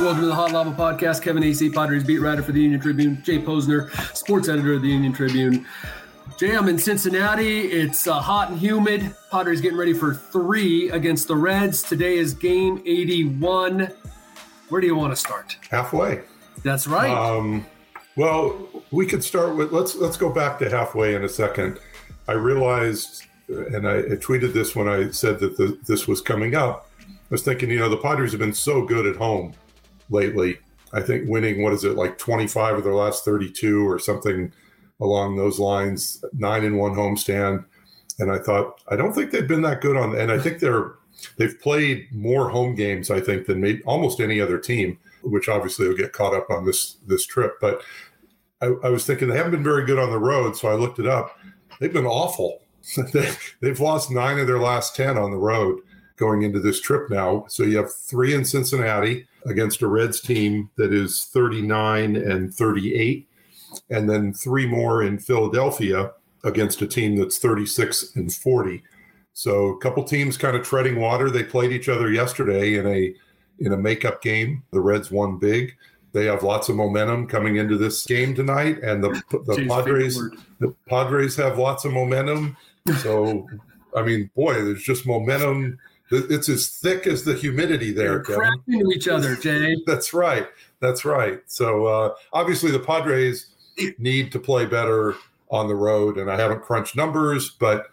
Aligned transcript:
Welcome 0.00 0.22
to 0.22 0.28
the 0.28 0.34
Hot 0.34 0.52
Lava 0.52 0.70
Podcast. 0.70 1.20
Kevin 1.20 1.42
Acee, 1.42 1.70
Padres 1.70 2.04
beat 2.04 2.20
writer 2.20 2.42
for 2.42 2.52
the 2.52 2.62
Union 2.62 2.80
Tribune. 2.80 3.22
Jay 3.22 3.38
Posner, 3.38 3.90
sports 4.16 4.48
editor 4.48 4.72
of 4.72 4.80
the 4.80 4.88
Union 4.88 5.12
Tribune. 5.12 5.66
Jay, 6.38 6.56
I'm 6.56 6.68
in 6.68 6.78
Cincinnati. 6.78 7.66
It's 7.66 8.06
uh, 8.06 8.18
hot 8.18 8.48
and 8.48 8.58
humid. 8.58 9.14
Padres 9.30 9.60
getting 9.60 9.76
ready 9.76 9.92
for 9.92 10.14
three 10.14 10.88
against 10.88 11.28
the 11.28 11.36
Reds. 11.36 11.82
Today 11.82 12.16
is 12.16 12.32
game 12.32 12.82
81. 12.86 13.92
Where 14.70 14.80
do 14.80 14.86
you 14.86 14.96
want 14.96 15.12
to 15.12 15.16
start? 15.16 15.58
Halfway. 15.70 16.22
That's 16.62 16.86
right. 16.86 17.10
Um, 17.10 17.66
well, 18.16 18.56
we 18.90 19.04
could 19.04 19.22
start 19.22 19.54
with 19.54 19.70
let's 19.70 19.96
let's 19.96 20.16
go 20.16 20.32
back 20.32 20.58
to 20.60 20.70
halfway 20.70 21.14
in 21.14 21.24
a 21.24 21.28
second. 21.28 21.78
I 22.26 22.32
realized, 22.32 23.24
and 23.48 23.86
I, 23.86 23.98
I 23.98 24.16
tweeted 24.16 24.54
this 24.54 24.74
when 24.74 24.88
I 24.88 25.10
said 25.10 25.40
that 25.40 25.58
the, 25.58 25.78
this 25.86 26.08
was 26.08 26.22
coming 26.22 26.54
up. 26.54 26.88
I 27.02 27.12
was 27.28 27.42
thinking, 27.42 27.68
you 27.68 27.80
know, 27.80 27.90
the 27.90 27.98
Padres 27.98 28.30
have 28.32 28.40
been 28.40 28.54
so 28.54 28.86
good 28.86 29.04
at 29.04 29.16
home 29.16 29.54
lately. 30.10 30.58
I 30.92 31.00
think 31.00 31.28
winning 31.28 31.62
what 31.62 31.72
is 31.72 31.84
it 31.84 31.96
like 31.96 32.18
25 32.18 32.78
of 32.78 32.84
their 32.84 32.94
last 32.94 33.24
32 33.24 33.88
or 33.88 33.98
something 33.98 34.52
along 35.00 35.36
those 35.36 35.58
lines, 35.58 36.22
nine 36.32 36.64
in 36.64 36.76
one 36.76 36.94
homestand. 36.94 37.64
And 38.18 38.30
I 38.30 38.38
thought, 38.38 38.82
I 38.88 38.96
don't 38.96 39.14
think 39.14 39.30
they've 39.30 39.48
been 39.48 39.62
that 39.62 39.80
good 39.80 39.96
on, 39.96 40.16
and 40.16 40.30
I 40.30 40.38
think 40.38 40.58
they're 40.58 40.94
they've 41.36 41.58
played 41.60 42.06
more 42.12 42.50
home 42.50 42.74
games, 42.74 43.10
I 43.10 43.20
think, 43.20 43.46
than 43.46 43.60
made 43.60 43.82
almost 43.86 44.20
any 44.20 44.40
other 44.40 44.58
team, 44.58 44.98
which 45.22 45.48
obviously 45.48 45.88
will 45.88 45.96
get 45.96 46.12
caught 46.12 46.34
up 46.34 46.50
on 46.50 46.66
this 46.66 46.96
this 47.06 47.24
trip. 47.24 47.54
But 47.60 47.82
I, 48.60 48.66
I 48.84 48.90
was 48.90 49.06
thinking 49.06 49.28
they 49.28 49.36
haven't 49.36 49.52
been 49.52 49.64
very 49.64 49.86
good 49.86 49.98
on 49.98 50.10
the 50.10 50.18
road, 50.18 50.56
so 50.56 50.68
I 50.68 50.74
looked 50.74 50.98
it 50.98 51.06
up. 51.06 51.38
They've 51.78 51.92
been 51.92 52.04
awful. 52.04 52.60
they, 53.12 53.30
they've 53.60 53.80
lost 53.80 54.10
nine 54.10 54.38
of 54.38 54.46
their 54.46 54.58
last 54.58 54.94
ten 54.94 55.16
on 55.16 55.30
the 55.30 55.38
road 55.38 55.80
going 56.20 56.42
into 56.42 56.60
this 56.60 56.80
trip 56.80 57.10
now. 57.10 57.46
So 57.48 57.64
you 57.64 57.78
have 57.78 57.92
three 57.92 58.34
in 58.34 58.44
Cincinnati 58.44 59.26
against 59.46 59.82
a 59.82 59.88
Reds 59.88 60.20
team 60.20 60.70
that 60.76 60.92
is 60.92 61.24
39 61.24 62.14
and 62.14 62.54
38 62.54 63.26
and 63.88 64.08
then 64.08 64.32
three 64.32 64.66
more 64.66 65.02
in 65.02 65.18
Philadelphia 65.18 66.12
against 66.44 66.82
a 66.82 66.86
team 66.86 67.16
that's 67.16 67.38
36 67.38 68.14
and 68.14 68.32
40. 68.32 68.82
So 69.32 69.68
a 69.68 69.78
couple 69.78 70.04
teams 70.04 70.36
kind 70.36 70.56
of 70.56 70.64
treading 70.64 71.00
water. 71.00 71.30
They 71.30 71.42
played 71.42 71.72
each 71.72 71.88
other 71.88 72.10
yesterday 72.10 72.74
in 72.74 72.86
a 72.86 73.14
in 73.58 73.72
a 73.72 73.76
makeup 73.76 74.22
game. 74.22 74.62
The 74.70 74.80
Reds 74.80 75.10
won 75.10 75.38
big. 75.38 75.74
They 76.12 76.24
have 76.24 76.42
lots 76.42 76.68
of 76.68 76.76
momentum 76.76 77.28
coming 77.28 77.56
into 77.56 77.78
this 77.78 78.04
game 78.04 78.34
tonight, 78.34 78.78
and 78.82 79.02
the 79.02 79.10
the 79.30 79.64
Padres 79.68 80.20
the 80.58 80.74
Padres 80.88 81.36
have 81.36 81.58
lots 81.58 81.84
of 81.84 81.92
momentum. 81.92 82.56
So, 82.98 83.46
I 83.94 84.02
mean, 84.02 84.30
boy, 84.34 84.54
there's 84.54 84.82
just 84.82 85.06
momentum. 85.06 85.78
It's 86.10 86.48
as 86.48 86.68
thick 86.68 87.06
as 87.06 87.24
the 87.24 87.34
humidity 87.34 87.92
there. 87.92 88.22
They're 88.22 88.36
cracking 88.38 88.80
to 88.80 88.90
each 88.90 89.08
other, 89.08 89.36
Jay. 89.40 89.76
That's 89.86 90.12
right. 90.12 90.48
That's 90.80 91.04
right. 91.04 91.40
So 91.46 91.86
uh, 91.86 92.14
obviously, 92.32 92.70
the 92.70 92.80
Padres 92.80 93.46
need 93.98 94.32
to 94.32 94.38
play 94.38 94.66
better 94.66 95.14
on 95.50 95.68
the 95.68 95.74
road. 95.74 96.18
And 96.18 96.30
I 96.30 96.36
haven't 96.36 96.62
crunched 96.62 96.96
numbers, 96.96 97.50
but 97.50 97.86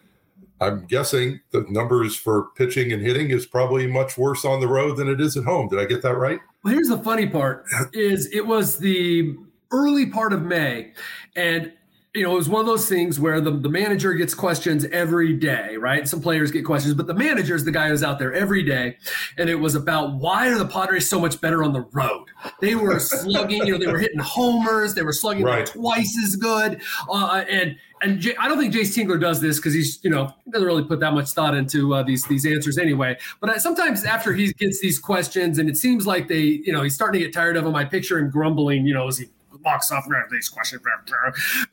I'm 0.60 0.86
guessing 0.86 1.40
the 1.52 1.66
numbers 1.70 2.16
for 2.16 2.50
pitching 2.56 2.92
and 2.92 3.02
hitting 3.02 3.30
is 3.30 3.46
probably 3.46 3.88
much 3.88 4.18
worse 4.18 4.46
on 4.46 4.60
the 4.60 4.68
road 4.68 4.98
than 4.98 5.08
it 5.08 5.22
is 5.22 5.38
at 5.38 5.44
home. 5.44 5.68
Did 5.70 5.80
I 5.80 5.86
get 5.86 6.02
that 6.02 6.16
right? 6.16 6.40
Well, 6.64 6.74
here's 6.74 6.90
the 6.90 6.98
funny 6.98 7.28
part 7.28 7.66
is 7.94 8.32
it 8.34 8.46
was 8.46 8.80
the 8.80 9.36
early 9.72 10.08
part 10.08 10.34
of 10.34 10.42
May 10.42 10.94
and 11.36 11.72
you 12.18 12.24
know, 12.24 12.34
it 12.34 12.38
was 12.38 12.50
one 12.50 12.62
of 12.62 12.66
those 12.66 12.90
things 12.90 13.20
where 13.20 13.40
the, 13.40 13.52
the 13.52 13.70
manager 13.70 14.14
gets 14.14 14.34
questions 14.34 14.86
every 14.86 15.34
day, 15.34 15.78
right? 15.78 16.08
Some 16.08 16.20
players 16.20 16.50
get 16.50 16.66
questions, 16.66 16.96
but 16.96 17.06
the 17.06 17.14
manager 17.14 17.54
is 17.54 17.64
the 17.64 17.72
guy 17.72 17.90
who's 17.90 18.04
out 18.04 18.18
there 18.18 18.34
every 18.34 18.64
day. 18.64 18.98
And 19.38 19.50
it 19.50 19.56
was 19.56 19.76
about 19.76 20.16
why 20.16 20.50
are 20.50 20.58
the 20.58 20.66
Padres 20.66 21.08
so 21.08 21.20
much 21.20 21.40
better 21.40 21.64
on 21.64 21.74
the 21.74 21.82
road? 21.92 22.26
They 22.60 22.74
were 22.74 23.00
slugging, 23.00 23.68
you 23.68 23.74
know, 23.74 23.78
they 23.78 23.92
were 23.92 24.00
hitting 24.00 24.20
homers, 24.20 24.96
they 24.96 25.04
were 25.04 25.14
slugging 25.14 25.46
right. 25.46 25.66
twice 25.68 26.18
as 26.24 26.36
good. 26.36 26.82
Uh, 27.08 27.44
and 27.50 27.78
and 28.02 28.20
Jay, 28.20 28.36
I 28.40 28.48
don't 28.48 28.60
think 28.60 28.74
Jayce 28.74 28.96
Tingler 28.96 29.20
does 29.20 29.42
this 29.42 29.58
because 29.58 29.74
he's, 29.74 30.00
you 30.04 30.12
know, 30.12 30.32
doesn't 30.52 30.68
really 30.68 30.84
put 30.84 31.00
that 31.00 31.14
much 31.14 31.30
thought 31.30 31.56
into 31.56 31.96
uh, 31.96 32.04
these 32.04 32.26
these 32.26 32.46
answers 32.46 32.78
anyway. 32.78 33.18
But 33.40 33.50
I, 33.50 33.58
sometimes 33.58 34.06
after 34.06 34.34
he 34.34 34.54
gets 34.54 34.80
these 34.82 35.00
questions, 35.00 35.58
and 35.58 35.68
it 35.68 35.78
seems 35.78 36.06
like 36.06 36.28
they, 36.28 36.62
you 36.64 36.72
know, 36.72 36.84
he's 36.84 36.94
starting 36.94 37.20
to 37.20 37.26
get 37.26 37.34
tired 37.34 37.58
of 37.58 37.64
them. 37.64 37.76
I 37.76 37.86
picture 37.86 38.20
him 38.20 38.30
grumbling, 38.30 38.86
you 38.86 38.94
know, 38.94 39.08
as 39.08 39.18
he 39.18 39.28
box 39.62 39.92
off 39.92 40.06
these 40.32 40.50
questions 40.50 40.82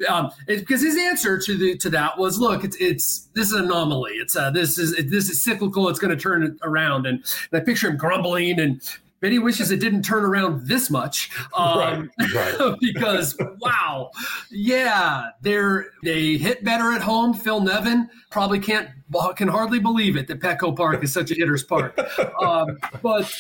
um, 0.09 0.31
because 0.47 0.83
his 0.83 0.97
answer 0.97 1.39
to 1.39 1.57
the 1.57 1.77
to 1.77 1.91
that 1.91 2.19
was 2.19 2.39
look 2.39 2.65
it's 2.65 2.77
it's 2.77 3.29
this 3.35 3.49
is 3.49 3.55
an 3.55 3.65
anomaly 3.65 4.13
it's 4.15 4.37
uh 4.37 4.51
this 4.51 4.79
is 4.79 4.95
this 5.11 5.31
is 5.31 5.43
cyclical 5.43 5.89
it's 5.89 5.99
going 5.99 6.11
to 6.11 6.21
turn 6.21 6.59
around 6.63 7.07
and, 7.07 7.19
and 7.51 7.61
I 7.61 7.65
picture 7.65 7.89
him 7.89 7.97
grumbling 7.97 8.61
and 8.61 8.81
Betty 9.25 9.39
wishes 9.39 9.71
it 9.71 9.81
didn't 9.81 10.03
turn 10.03 10.23
around 10.23 10.67
this 10.67 10.91
much 10.91 11.31
um, 11.57 12.11
right, 12.35 12.59
right. 12.59 12.77
because 12.81 13.35
wow, 13.59 14.11
yeah, 14.51 15.31
they're 15.41 15.87
they 16.03 16.37
hit 16.37 16.63
better 16.63 16.93
at 16.93 17.01
home. 17.01 17.33
Phil 17.33 17.59
Nevin 17.59 18.11
probably 18.31 18.59
can't 18.59 18.91
can 19.35 19.49
hardly 19.49 19.79
believe 19.79 20.19
it 20.19 20.27
that 20.29 20.41
Petco 20.41 20.77
Park 20.77 21.03
is 21.03 21.11
such 21.15 21.31
a 21.31 21.35
hitter's 21.35 21.65
park. 21.65 21.99
Um, 22.43 22.77
but 23.01 23.33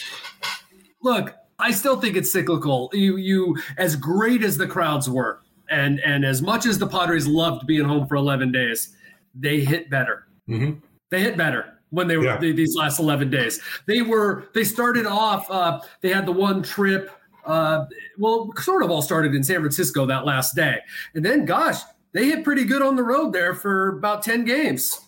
look, 1.03 1.35
I 1.59 1.71
still 1.71 2.01
think 2.01 2.17
it's 2.17 2.33
cyclical. 2.33 2.91
You 2.93 3.17
you 3.17 3.57
as 3.79 3.97
great 3.97 4.43
as 4.43 4.57
the 4.57 4.67
crowds 4.67 5.09
were, 5.09 5.41
and 5.71 6.01
and 6.01 6.25
as 6.25 6.43
much 6.43 6.67
as 6.67 6.79
the 6.79 6.87
Padres 6.87 7.27
loved 7.27 7.67
being 7.67 7.85
home 7.85 8.07
for 8.07 8.17
11 8.17 8.53
days, 8.53 8.97
they 9.35 9.61
hit 9.61 9.91
better. 9.91 10.27
Mm-hmm. 10.49 10.81
They 11.11 11.21
hit 11.21 11.37
better 11.37 11.79
when 11.91 12.09
they 12.09 12.17
were 12.17 12.25
yeah. 12.25 12.39
these 12.39 12.75
last 12.75 12.99
11 12.99 13.31
days. 13.31 13.61
They 13.87 14.03
were 14.03 14.49
they 14.55 14.65
started 14.65 15.07
off. 15.07 15.51
Uh, 15.51 15.81
they 16.01 16.11
had 16.11 16.27
the 16.27 16.33
one 16.33 16.63
trip. 16.63 17.11
Uh, 17.47 17.85
well, 18.19 18.51
sort 18.57 18.83
of 18.83 18.91
all 18.91 19.03
started 19.03 19.35
in 19.35 19.45
San 19.45 19.61
Francisco 19.61 20.07
that 20.07 20.25
last 20.25 20.57
day, 20.57 20.79
and 21.15 21.25
then 21.25 21.45
gosh, 21.45 21.81
they 22.13 22.27
hit 22.27 22.43
pretty 22.43 22.65
good 22.65 22.81
on 22.81 22.97
the 22.97 23.03
road 23.03 23.33
there 23.33 23.55
for 23.55 23.89
about 23.99 24.23
10 24.23 24.45
games. 24.45 25.01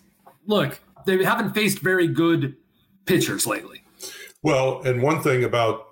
Look, 0.47 0.81
they 1.07 1.25
haven't 1.25 1.55
faced 1.55 1.79
very 1.79 2.09
good 2.09 2.57
pitchers 3.07 3.47
lately. 3.47 3.83
Well, 4.43 4.83
and 4.83 5.03
one 5.03 5.23
thing 5.23 5.45
about 5.45 5.87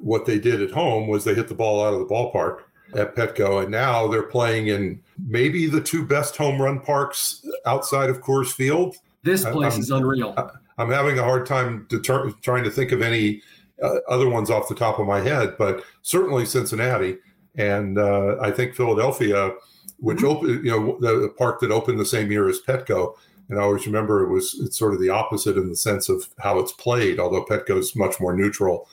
what 0.00 0.26
they 0.26 0.38
did 0.38 0.62
at 0.62 0.70
home 0.70 1.08
was 1.08 1.24
they 1.24 1.34
hit 1.34 1.48
the 1.48 1.54
ball 1.54 1.84
out 1.84 1.94
of 1.94 2.00
the 2.00 2.06
ballpark 2.06 2.60
at 2.94 3.16
Petco, 3.16 3.62
and 3.62 3.70
now 3.70 4.06
they're 4.06 4.22
playing 4.22 4.68
in 4.68 5.00
maybe 5.26 5.66
the 5.66 5.80
two 5.80 6.04
best 6.04 6.36
home 6.36 6.60
run 6.60 6.80
parks 6.80 7.44
outside 7.66 8.10
of 8.10 8.20
Coors 8.20 8.52
Field. 8.52 8.96
This 9.22 9.44
place 9.44 9.74
I'm, 9.74 9.80
is 9.80 9.90
unreal. 9.90 10.34
I'm 10.78 10.90
having 10.90 11.18
a 11.18 11.22
hard 11.22 11.46
time 11.46 11.86
deter- 11.88 12.32
trying 12.42 12.64
to 12.64 12.70
think 12.70 12.92
of 12.92 13.02
any 13.02 13.42
uh, 13.82 13.98
other 14.08 14.28
ones 14.28 14.50
off 14.50 14.68
the 14.68 14.74
top 14.74 14.98
of 14.98 15.06
my 15.06 15.20
head, 15.20 15.56
but 15.58 15.82
certainly 16.02 16.44
Cincinnati, 16.44 17.18
and 17.56 17.98
uh, 17.98 18.36
I 18.40 18.50
think 18.50 18.74
Philadelphia, 18.74 19.52
which 19.98 20.18
mm-hmm. 20.18 20.26
opened, 20.26 20.64
you 20.64 20.70
know, 20.70 20.98
the, 21.00 21.20
the 21.20 21.28
park 21.28 21.60
that 21.60 21.70
opened 21.70 21.98
the 21.98 22.04
same 22.04 22.30
year 22.30 22.48
as 22.48 22.60
Petco. 22.60 23.14
And 23.48 23.58
I 23.58 23.64
always 23.64 23.86
remember 23.86 24.22
it 24.22 24.30
was 24.30 24.58
it's 24.62 24.78
sort 24.78 24.94
of 24.94 25.00
the 25.00 25.10
opposite 25.10 25.56
in 25.56 25.68
the 25.68 25.76
sense 25.76 26.08
of 26.08 26.28
how 26.38 26.58
it's 26.58 26.72
played, 26.72 27.18
although 27.20 27.44
Petco 27.44 27.78
is 27.78 27.94
much 27.94 28.20
more 28.20 28.34
neutral 28.34 28.88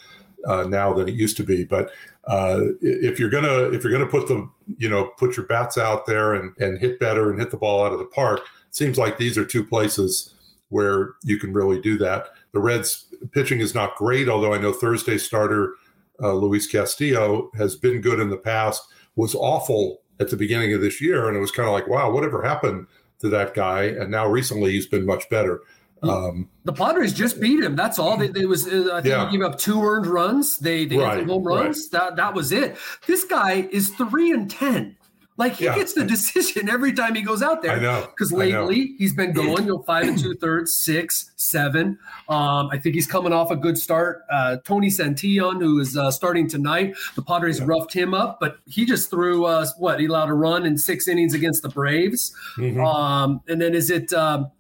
uh, 0.48 0.64
now 0.64 0.94
than 0.94 1.08
it 1.08 1.16
used 1.16 1.38
to 1.38 1.44
be. 1.44 1.64
But 1.64 1.92
uh, 2.26 2.62
if 2.82 3.20
you're 3.20 3.30
gonna 3.30 3.70
if 3.72 3.84
you're 3.84 3.92
gonna 3.92 4.06
put 4.06 4.28
the 4.28 4.50
you 4.78 4.90
know 4.90 5.12
put 5.18 5.38
your 5.38 5.46
bats 5.46 5.78
out 5.78 6.06
there 6.06 6.34
and 6.34 6.56
and 6.60 6.80
hit 6.80 7.00
better 7.00 7.30
and 7.30 7.40
hit 7.40 7.52
the 7.52 7.58
ball 7.58 7.86
out 7.86 7.94
of 7.94 8.00
the 8.00 8.06
park, 8.06 8.42
seems 8.72 8.98
like 8.98 9.18
these 9.18 9.38
are 9.38 9.46
two 9.46 9.64
places 9.64 10.34
where 10.70 11.16
you 11.24 11.38
can 11.38 11.54
really 11.54 11.82
do 11.82 11.98
that. 11.98 12.28
The 12.52 12.60
Reds 12.60 13.08
pitching 13.32 13.60
is 13.60 13.74
not 13.74 13.96
great, 13.96 14.30
although 14.30 14.54
I 14.54 14.60
know 14.60 14.72
Thursday 14.72 15.18
starter 15.18 15.76
uh, 16.22 16.34
Luis 16.34 16.68
Castillo 16.68 17.50
has 17.58 17.76
been 17.76 18.02
good 18.02 18.20
in 18.20 18.30
the 18.30 18.38
past. 18.38 18.84
Was 19.16 19.36
awful 19.36 20.02
at 20.20 20.30
the 20.30 20.38
beginning 20.38 20.74
of 20.74 20.82
this 20.82 21.02
year, 21.02 21.28
and 21.28 21.36
it 21.36 21.40
was 21.40 21.52
kind 21.52 21.68
of 21.68 21.74
like, 21.74 21.88
wow, 21.88 22.12
whatever 22.12 22.42
happened 22.44 22.88
to 23.20 23.30
that 23.30 23.54
guy? 23.54 23.84
And 23.84 24.12
now 24.12 24.28
recently 24.28 24.72
he's 24.72 24.88
been 24.88 25.06
much 25.06 25.30
better. 25.30 25.62
Um, 26.02 26.50
the 26.64 26.74
Padres 26.74 27.14
just 27.14 27.40
beat 27.42 27.64
him. 27.64 27.76
That's 27.76 28.00
all. 28.00 28.18
They, 28.18 28.28
they 28.28 28.46
was 28.46 28.68
uh, 28.68 28.92
I 28.94 29.02
think 29.02 29.14
yeah. 29.14 29.30
he 29.30 29.38
gave 29.38 29.46
up 29.46 29.58
two 29.58 29.84
earned 29.84 30.08
runs. 30.08 30.58
They 30.58 30.86
they 30.86 30.98
right, 30.98 31.26
home 31.26 31.44
runs. 31.44 31.90
Right. 31.92 32.00
That 32.00 32.16
that 32.16 32.34
was 32.34 32.52
it. 32.52 32.78
This 33.08 33.24
guy 33.24 33.68
is 33.72 33.90
three 33.90 34.32
and 34.32 34.50
ten. 34.50 34.96
Like 35.40 35.56
he 35.56 35.64
yeah. 35.64 35.76
gets 35.76 35.94
the 35.94 36.04
decision 36.04 36.68
every 36.70 36.92
time 36.92 37.16
he 37.16 37.22
goes 37.22 37.42
out 37.42 37.62
there. 37.62 37.78
I 37.78 37.80
know. 37.80 38.08
Because 38.10 38.30
lately 38.34 38.96
he's 38.98 39.16
been 39.16 39.32
going, 39.32 39.64
you 39.64 39.70
know, 39.70 39.80
five 39.84 40.06
and 40.06 40.20
two 40.20 40.36
thirds, 40.36 40.76
six, 40.76 41.32
seven. 41.38 41.98
Um, 42.28 42.68
I 42.74 42.78
think 42.78 42.94
he's 42.94 43.08
coming 43.08 43.32
off 43.32 43.50
a 43.50 43.56
good 43.56 43.78
start. 43.78 44.24
Uh, 44.30 44.58
Tony 44.66 44.90
Santillan, 44.90 45.62
who 45.62 45.80
is 45.80 45.96
uh, 45.96 46.12
starting 46.12 46.50
tonight, 46.50 46.94
the 47.16 47.22
Padres 47.22 47.60
yeah. 47.60 47.68
roughed 47.68 47.94
him 47.94 48.14
up, 48.14 48.42
but 48.42 48.58
he 48.66 48.86
just 48.86 49.10
threw 49.10 49.46
uh, 49.46 49.66
what 49.78 50.02
he 50.02 50.08
allowed 50.08 50.28
a 50.28 50.34
run 50.34 50.66
in 50.66 50.78
six 50.78 51.08
innings 51.08 51.34
against 51.34 51.64
the 51.64 51.70
Braves. 51.70 52.36
Mm-hmm. 52.58 52.82
Um, 52.82 53.42
and 53.48 53.62
then 53.62 53.74
is 53.74 53.90
it? 53.90 54.12
Um, 54.12 54.52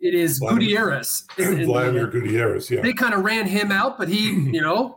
it 0.00 0.14
is 0.14 0.38
Vladimir, 0.38 0.60
Gutierrez. 0.68 1.24
Vladimir 1.36 2.06
Gutierrez, 2.06 2.70
yeah. 2.70 2.82
They 2.82 2.92
kind 2.92 3.14
of 3.14 3.24
ran 3.24 3.46
him 3.46 3.70
out, 3.72 3.98
but 3.98 4.08
he, 4.08 4.30
you 4.52 4.60
know, 4.60 4.96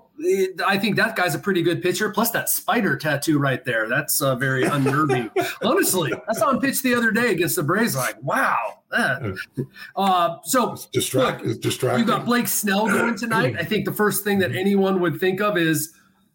I 0.65 0.77
think 0.77 0.95
that 0.97 1.15
guy's 1.15 1.35
a 1.35 1.39
pretty 1.39 1.61
good 1.63 1.81
pitcher. 1.81 2.09
Plus 2.09 2.29
that 2.31 2.47
spider 2.47 2.95
tattoo 2.95 3.39
right 3.39 3.63
there. 3.65 3.89
That's 3.89 4.21
uh, 4.21 4.35
very 4.35 4.63
unnerving. 4.75 5.31
Honestly, 5.63 6.13
I 6.29 6.33
saw 6.33 6.51
him 6.51 6.59
pitch 6.59 6.81
the 6.81 6.93
other 6.95 7.11
day 7.11 7.31
against 7.31 7.55
the 7.55 7.63
Braves. 7.63 7.95
Like, 7.95 8.21
wow, 8.21 8.79
Uh, 8.91 9.31
uh, 9.95 10.37
so 10.43 10.75
distract, 10.93 11.43
look, 11.43 11.61
distracting. 11.61 12.01
You 12.01 12.05
got 12.05 12.25
Blake 12.25 12.47
Snell 12.47 12.87
going 12.87 13.15
tonight. 13.15 13.55
I 13.59 13.63
think 13.63 13.85
the 13.85 13.91
first 13.93 14.23
thing 14.23 14.39
that 14.39 14.55
anyone 14.55 15.01
would 15.01 15.19
think 15.19 15.41
of 15.41 15.57
is 15.57 15.93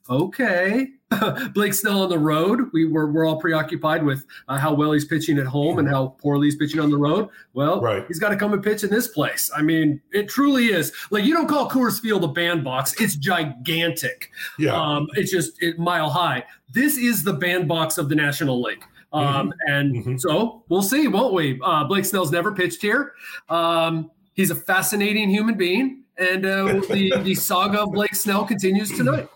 okay. 0.09 0.89
Blake 1.55 1.73
Snell 1.73 2.03
on 2.03 2.11
the 2.11 2.19
road. 2.19 2.71
We 2.73 2.87
were 2.87 3.11
we're 3.11 3.27
all 3.27 3.41
preoccupied 3.41 4.05
with 4.05 4.27
uh, 4.49 4.59
how 4.59 4.75
well 4.75 4.93
he's 4.93 5.07
pitching 5.07 5.39
at 5.39 5.47
home 5.47 5.79
and 5.79 5.89
how 5.89 6.17
poorly 6.21 6.49
he's 6.49 6.57
pitching 6.57 6.81
on 6.81 6.91
the 6.91 6.99
road. 6.99 7.29
Well, 7.55 7.81
right. 7.81 8.05
he's 8.07 8.19
got 8.19 8.29
to 8.29 8.37
come 8.37 8.53
and 8.53 8.63
pitch 8.63 8.85
in 8.85 8.91
this 8.91 9.09
place. 9.09 9.51
I 9.57 9.63
mean, 9.63 10.01
it 10.13 10.29
truly 10.29 10.67
is 10.67 10.93
like 11.11 11.25
you 11.25 11.33
don't 11.33 11.49
call 11.49 11.71
Coors 11.71 12.01
Field 12.01 12.25
a 12.25 12.29
bandbox. 12.29 13.01
It's 13.01 13.17
gigantic. 13.17 14.31
Yeah, 14.59 14.75
um, 14.75 15.07
it's 15.15 15.31
just 15.31 15.63
it, 15.63 15.79
mile 15.79 16.11
high. 16.11 16.45
This 16.73 16.99
is 16.99 17.23
the 17.23 17.33
bandbox 17.33 17.97
of 17.97 18.09
the 18.09 18.15
National 18.15 18.61
League. 18.61 18.85
Um, 19.11 19.25
mm-hmm. 19.25 19.51
And 19.69 19.95
mm-hmm. 19.95 20.17
so 20.19 20.63
we'll 20.69 20.83
see, 20.83 21.09
won't 21.09 21.33
we? 21.33 21.59
Uh, 21.65 21.85
Blake 21.85 22.05
Snell's 22.05 22.31
never 22.31 22.53
pitched 22.53 22.83
here. 22.83 23.15
Um, 23.49 24.11
he's 24.35 24.51
a 24.51 24.55
fascinating 24.55 25.31
human 25.31 25.55
being, 25.55 26.03
and 26.19 26.45
uh, 26.45 26.81
the 26.91 27.15
the 27.23 27.35
saga 27.35 27.85
of 27.85 27.93
Blake 27.93 28.15
Snell 28.15 28.45
continues 28.45 28.95
tonight 28.95 29.31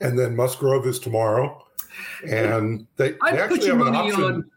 and 0.00 0.18
then 0.18 0.36
Musgrove 0.36 0.86
is 0.86 0.98
tomorrow. 0.98 1.62
And 2.28 2.86
they, 2.96 3.12
they 3.12 3.40
actually 3.40 3.66
have 3.68 3.80
an 3.80 3.94
option. 3.94 4.22
On, 4.22 4.50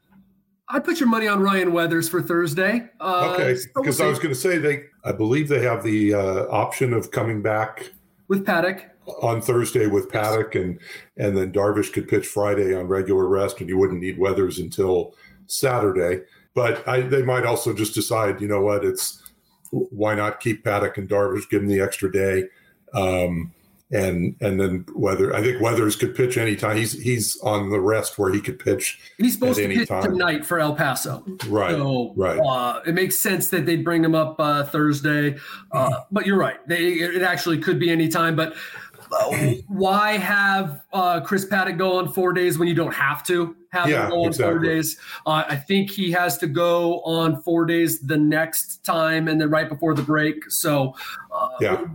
I'd 0.70 0.84
put 0.84 1.00
your 1.00 1.10
money 1.10 1.28
on 1.28 1.42
Ryan 1.42 1.72
Weathers 1.72 2.10
for 2.10 2.22
Thursday. 2.22 2.90
Uh, 3.00 3.32
okay, 3.34 3.60
because 3.76 4.00
we'll 4.00 4.08
I 4.08 4.10
was 4.10 4.20
going 4.20 4.34
to 4.34 4.40
say 4.40 4.58
they, 4.58 4.84
I 5.04 5.12
believe 5.12 5.48
they 5.48 5.64
have 5.64 5.84
the 5.84 6.14
uh, 6.14 6.46
option 6.48 6.94
of 6.94 7.12
coming 7.12 7.42
back 7.42 7.90
with 8.28 8.46
Paddack 8.46 8.90
on 9.22 9.42
Thursday 9.42 9.88
with 9.88 10.10
Paddack, 10.10 10.60
and 10.60 10.80
and 11.18 11.36
then 11.36 11.52
Darvish 11.52 11.92
could 11.92 12.08
pitch 12.08 12.28
Friday 12.28 12.76
on 12.76 12.88
regular 12.88 13.28
rest, 13.28 13.60
and 13.62 13.70
you 13.70 13.78
wouldn't 13.78 14.02
need 14.02 14.20
Weathers 14.20 14.60
until 14.60 15.16
Saturday. 15.48 16.24
But 16.54 16.88
I, 16.88 17.02
they 17.02 17.24
might 17.24 17.46
also 17.46 17.74
just 17.74 17.94
decide, 17.94 18.42
you 18.42 18.48
know 18.48 18.62
what, 18.62 18.84
it's 18.84 19.24
why 19.72 20.16
not 20.16 20.40
keep 20.40 20.64
Paddack 20.64 20.98
and 20.98 21.08
Darvish, 21.08 21.50
give 21.50 21.62
them 21.62 21.70
the 21.70 21.80
extra 21.80 22.12
day. 22.12 22.46
Um, 22.94 23.54
and 23.92 24.36
and 24.40 24.60
then 24.60 24.86
Weather. 24.94 25.36
I 25.36 25.42
think 25.42 25.62
Weathers 25.62 25.96
could 25.96 26.16
pitch 26.16 26.38
anytime. 26.38 26.78
He's 26.78 26.94
he's 26.94 27.40
on 27.42 27.70
the 27.70 27.80
rest 27.80 28.20
where 28.20 28.32
he 28.32 28.40
could 28.40 28.60
pitch. 28.60 29.00
he's 29.18 29.34
supposed 29.34 29.60
to 29.60 29.68
pitch 29.68 29.90
time. 29.90 30.04
tonight 30.04 30.46
for 30.46 30.60
El 30.60 30.76
Paso. 30.76 31.24
Right. 31.48 31.72
So, 31.72 32.14
right. 32.16 32.40
Uh, 32.40 32.82
it 32.86 32.94
makes 32.94 33.18
sense 33.18 33.50
that 33.50 33.66
they'd 33.66 33.84
bring 33.84 34.04
him 34.04 34.16
up 34.16 34.36
uh, 34.40 34.64
Thursday. 34.66 35.38
Uh. 35.72 36.02
But 36.12 36.26
you're 36.26 36.38
right. 36.38 36.66
They 36.68 36.94
it 36.94 37.24
actually 37.24 37.60
could 37.60 37.80
be 37.80 37.90
any 37.90 38.10
time. 38.10 38.36
But 38.36 38.56
uh, 39.12 39.54
why 39.68 40.18
have 40.18 40.84
uh, 40.94 41.22
Chris 41.22 41.46
Paddack 41.46 41.80
go 41.80 41.98
on 41.98 42.14
four 42.14 42.32
days 42.32 42.60
when 42.60 42.68
you 42.68 42.76
don't 42.76 42.94
have 42.94 43.24
to 43.26 43.56
have 43.72 43.90
yeah, 43.90 44.04
him 44.04 44.10
go 44.12 44.22
on 44.22 44.28
exactly. 44.28 44.54
four 44.54 44.60
days? 44.60 45.00
Uh, 45.26 45.46
I 45.48 45.56
think 45.56 45.90
he 45.90 46.12
has 46.12 46.38
to 46.40 46.48
go 46.48 47.02
on 47.02 47.42
four 47.42 47.66
days 47.66 48.02
the 48.02 48.18
next 48.18 48.86
time 48.86 49.28
and 49.28 49.42
then 49.42 49.50
right 49.50 49.68
before 49.68 49.96
the 49.96 50.04
break. 50.04 50.52
So 50.52 50.94
yeah 51.60 51.86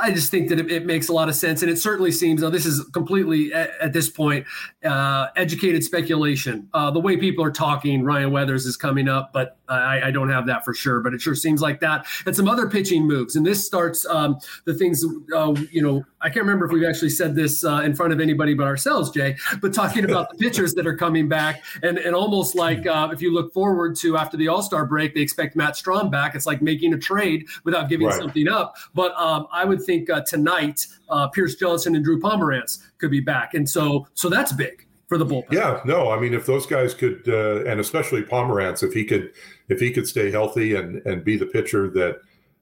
I 0.00 0.12
just 0.12 0.30
think 0.30 0.48
that 0.48 0.58
it, 0.58 0.70
it, 0.70 0.86
makes 0.86 1.08
a 1.08 1.12
lot 1.12 1.28
of 1.28 1.34
sense, 1.34 1.62
and 1.62 1.70
it 1.70 1.78
certainly 1.78 2.12
seems. 2.12 2.42
Now, 2.42 2.50
this 2.50 2.66
is 2.66 2.84
completely 2.92 3.52
at, 3.52 3.70
at 3.80 3.92
this 3.92 4.08
point 4.08 4.46
uh, 4.84 5.28
educated 5.36 5.84
speculation. 5.84 6.68
Uh, 6.72 6.90
the 6.90 7.00
way 7.00 7.16
people 7.16 7.44
are 7.44 7.50
talking, 7.50 8.02
Ryan 8.02 8.30
Weathers 8.30 8.66
is 8.66 8.76
coming 8.76 9.08
up, 9.08 9.32
but 9.32 9.56
I, 9.68 10.02
I, 10.04 10.10
don't 10.10 10.30
have 10.30 10.46
that 10.46 10.64
for 10.64 10.72
sure. 10.72 11.00
But 11.00 11.14
it 11.14 11.20
sure 11.20 11.34
seems 11.34 11.60
like 11.60 11.80
that, 11.80 12.06
and 12.26 12.34
some 12.34 12.48
other 12.48 12.68
pitching 12.68 13.06
moves. 13.06 13.36
And 13.36 13.44
this 13.44 13.64
starts 13.64 14.06
um, 14.06 14.38
the 14.64 14.74
things. 14.74 15.04
Uh, 15.34 15.54
you 15.70 15.82
know, 15.82 16.04
I 16.20 16.28
can't 16.28 16.44
remember 16.44 16.66
if 16.66 16.72
we've 16.72 16.88
actually 16.88 17.10
said 17.10 17.34
this 17.34 17.64
uh, 17.64 17.82
in 17.84 17.94
front 17.94 18.12
of 18.12 18.20
anybody 18.20 18.54
but 18.54 18.66
ourselves, 18.66 19.10
Jay. 19.10 19.36
But 19.60 19.72
talking 19.72 20.04
about 20.04 20.30
the 20.30 20.36
pitchers 20.36 20.74
that 20.74 20.86
are 20.86 20.96
coming 20.96 21.28
back, 21.28 21.62
and 21.82 21.98
and 21.98 22.14
almost 22.14 22.54
like 22.54 22.86
uh, 22.86 23.08
if 23.12 23.22
you 23.22 23.32
look 23.32 23.52
forward 23.52 23.96
to 23.96 24.16
after 24.16 24.36
the 24.36 24.48
All 24.48 24.62
Star 24.62 24.84
break, 24.84 25.14
they 25.14 25.20
expect 25.20 25.54
Matt 25.56 25.74
Strahm 25.74 26.10
back. 26.10 26.34
It's 26.34 26.46
like 26.46 26.60
making 26.60 26.94
a 26.94 26.98
trade 26.98 27.46
without 27.64 27.88
giving 27.88 28.06
right. 28.08 28.18
something 28.18 28.48
up. 28.48 28.76
But 28.94 29.14
um, 29.16 29.46
I 29.52 29.64
would 29.64 29.82
think 29.82 30.10
uh, 30.10 30.22
tonight, 30.22 30.86
uh, 31.08 31.28
Pierce 31.28 31.54
Johnson 31.54 31.94
and 31.94 32.04
Drew 32.04 32.20
Pomeranz 32.20 32.78
could 32.98 33.10
be 33.10 33.20
back, 33.20 33.54
and 33.54 33.68
so 33.68 34.06
so 34.14 34.28
that's 34.28 34.52
big 34.52 34.86
for 35.06 35.18
the 35.18 35.26
bullpen. 35.26 35.52
Yeah, 35.52 35.80
no, 35.84 36.10
I 36.10 36.18
mean 36.18 36.34
if 36.34 36.46
those 36.46 36.66
guys 36.66 36.94
could, 36.94 37.28
uh, 37.28 37.64
and 37.64 37.80
especially 37.80 38.22
Pomeranz, 38.22 38.82
if 38.82 38.92
he 38.92 39.04
could, 39.04 39.32
if 39.68 39.80
he 39.80 39.92
could 39.92 40.06
stay 40.08 40.30
healthy 40.30 40.74
and 40.74 41.04
and 41.06 41.24
be 41.24 41.36
the 41.36 41.46
pitcher 41.46 41.88
that 41.90 42.20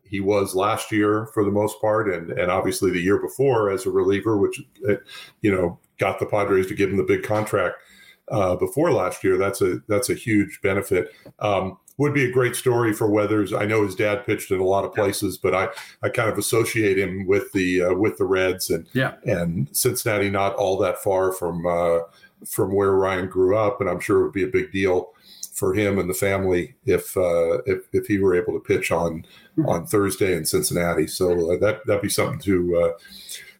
he 0.08 0.20
was 0.20 0.54
last 0.54 0.92
year 0.92 1.28
for 1.34 1.44
the 1.44 1.50
most 1.50 1.80
part, 1.80 2.12
and 2.12 2.30
and 2.30 2.50
obviously 2.50 2.90
the 2.90 3.00
year 3.00 3.18
before 3.18 3.70
as 3.70 3.86
a 3.86 3.90
reliever, 3.90 4.36
which 4.36 4.60
uh, 4.88 4.94
you 5.42 5.54
know 5.54 5.78
got 5.98 6.18
the 6.18 6.26
Padres 6.26 6.66
to 6.66 6.74
give 6.74 6.90
him 6.90 6.96
the 6.96 7.02
big 7.02 7.22
contract 7.22 7.76
uh, 8.30 8.56
before 8.56 8.92
last 8.92 9.24
year. 9.24 9.36
That's 9.36 9.60
a 9.60 9.78
that's 9.88 10.10
a 10.10 10.14
huge 10.14 10.60
benefit. 10.62 11.12
Um, 11.38 11.78
would 11.98 12.12
be 12.12 12.26
a 12.26 12.32
great 12.32 12.54
story 12.54 12.92
for 12.92 13.10
Weathers. 13.10 13.54
I 13.54 13.64
know 13.64 13.82
his 13.82 13.94
dad 13.94 14.26
pitched 14.26 14.50
in 14.50 14.60
a 14.60 14.64
lot 14.64 14.84
of 14.84 14.92
places, 14.92 15.38
but 15.38 15.54
I, 15.54 15.68
I 16.02 16.10
kind 16.10 16.28
of 16.28 16.36
associate 16.36 16.98
him 16.98 17.26
with 17.26 17.50
the 17.52 17.82
uh, 17.82 17.94
with 17.94 18.18
the 18.18 18.26
Reds 18.26 18.70
and 18.70 18.86
yeah. 18.92 19.14
and 19.24 19.74
Cincinnati 19.74 20.28
not 20.28 20.54
all 20.56 20.76
that 20.78 21.02
far 21.02 21.32
from 21.32 21.66
uh, 21.66 22.00
from 22.44 22.74
where 22.74 22.92
Ryan 22.92 23.28
grew 23.28 23.56
up, 23.56 23.80
and 23.80 23.88
I'm 23.88 24.00
sure 24.00 24.20
it 24.20 24.24
would 24.24 24.32
be 24.32 24.44
a 24.44 24.48
big 24.48 24.72
deal 24.72 25.12
for 25.54 25.72
him 25.72 25.98
and 25.98 26.08
the 26.08 26.14
family 26.14 26.76
if 26.84 27.16
uh, 27.16 27.58
if, 27.64 27.88
if 27.92 28.06
he 28.06 28.18
were 28.18 28.34
able 28.34 28.52
to 28.52 28.60
pitch 28.60 28.92
on 28.92 29.24
on 29.66 29.86
Thursday 29.86 30.36
in 30.36 30.44
Cincinnati. 30.44 31.06
So 31.06 31.52
uh, 31.52 31.58
that 31.58 31.86
that'd 31.86 32.02
be 32.02 32.08
something 32.08 32.40
to 32.40 32.76
uh, 32.76 32.92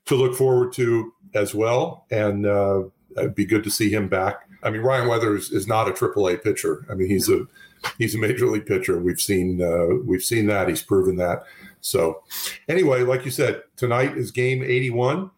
to 0.06 0.14
look 0.14 0.34
forward 0.34 0.73
to 0.75 1.12
as 1.34 1.55
well, 1.55 2.06
and 2.11 2.46
uh, 2.46 2.84
it'd 3.17 3.34
be 3.34 3.46
good 3.46 3.64
to 3.64 3.70
see 3.70 3.90
him 3.90 4.08
back. 4.08 4.49
I 4.62 4.70
mean, 4.70 4.82
Ryan 4.82 5.08
Weathers 5.08 5.50
is 5.50 5.67
not 5.67 5.88
a 5.88 5.93
AAA 5.93 6.43
pitcher. 6.43 6.87
I 6.90 6.94
mean, 6.94 7.08
he's 7.08 7.28
a 7.28 7.46
he's 7.99 8.14
a 8.14 8.19
major 8.19 8.46
league 8.46 8.67
pitcher. 8.67 8.99
We've 8.99 9.20
seen 9.20 9.62
uh, 9.62 9.96
we've 10.05 10.22
seen 10.22 10.46
that. 10.46 10.69
He's 10.69 10.82
proven 10.82 11.17
that. 11.17 11.44
So, 11.81 12.22
anyway, 12.69 13.02
like 13.02 13.25
you 13.25 13.31
said, 13.31 13.62
tonight 13.76 14.17
is 14.17 14.32
game 14.32 14.62
81. 14.62 15.31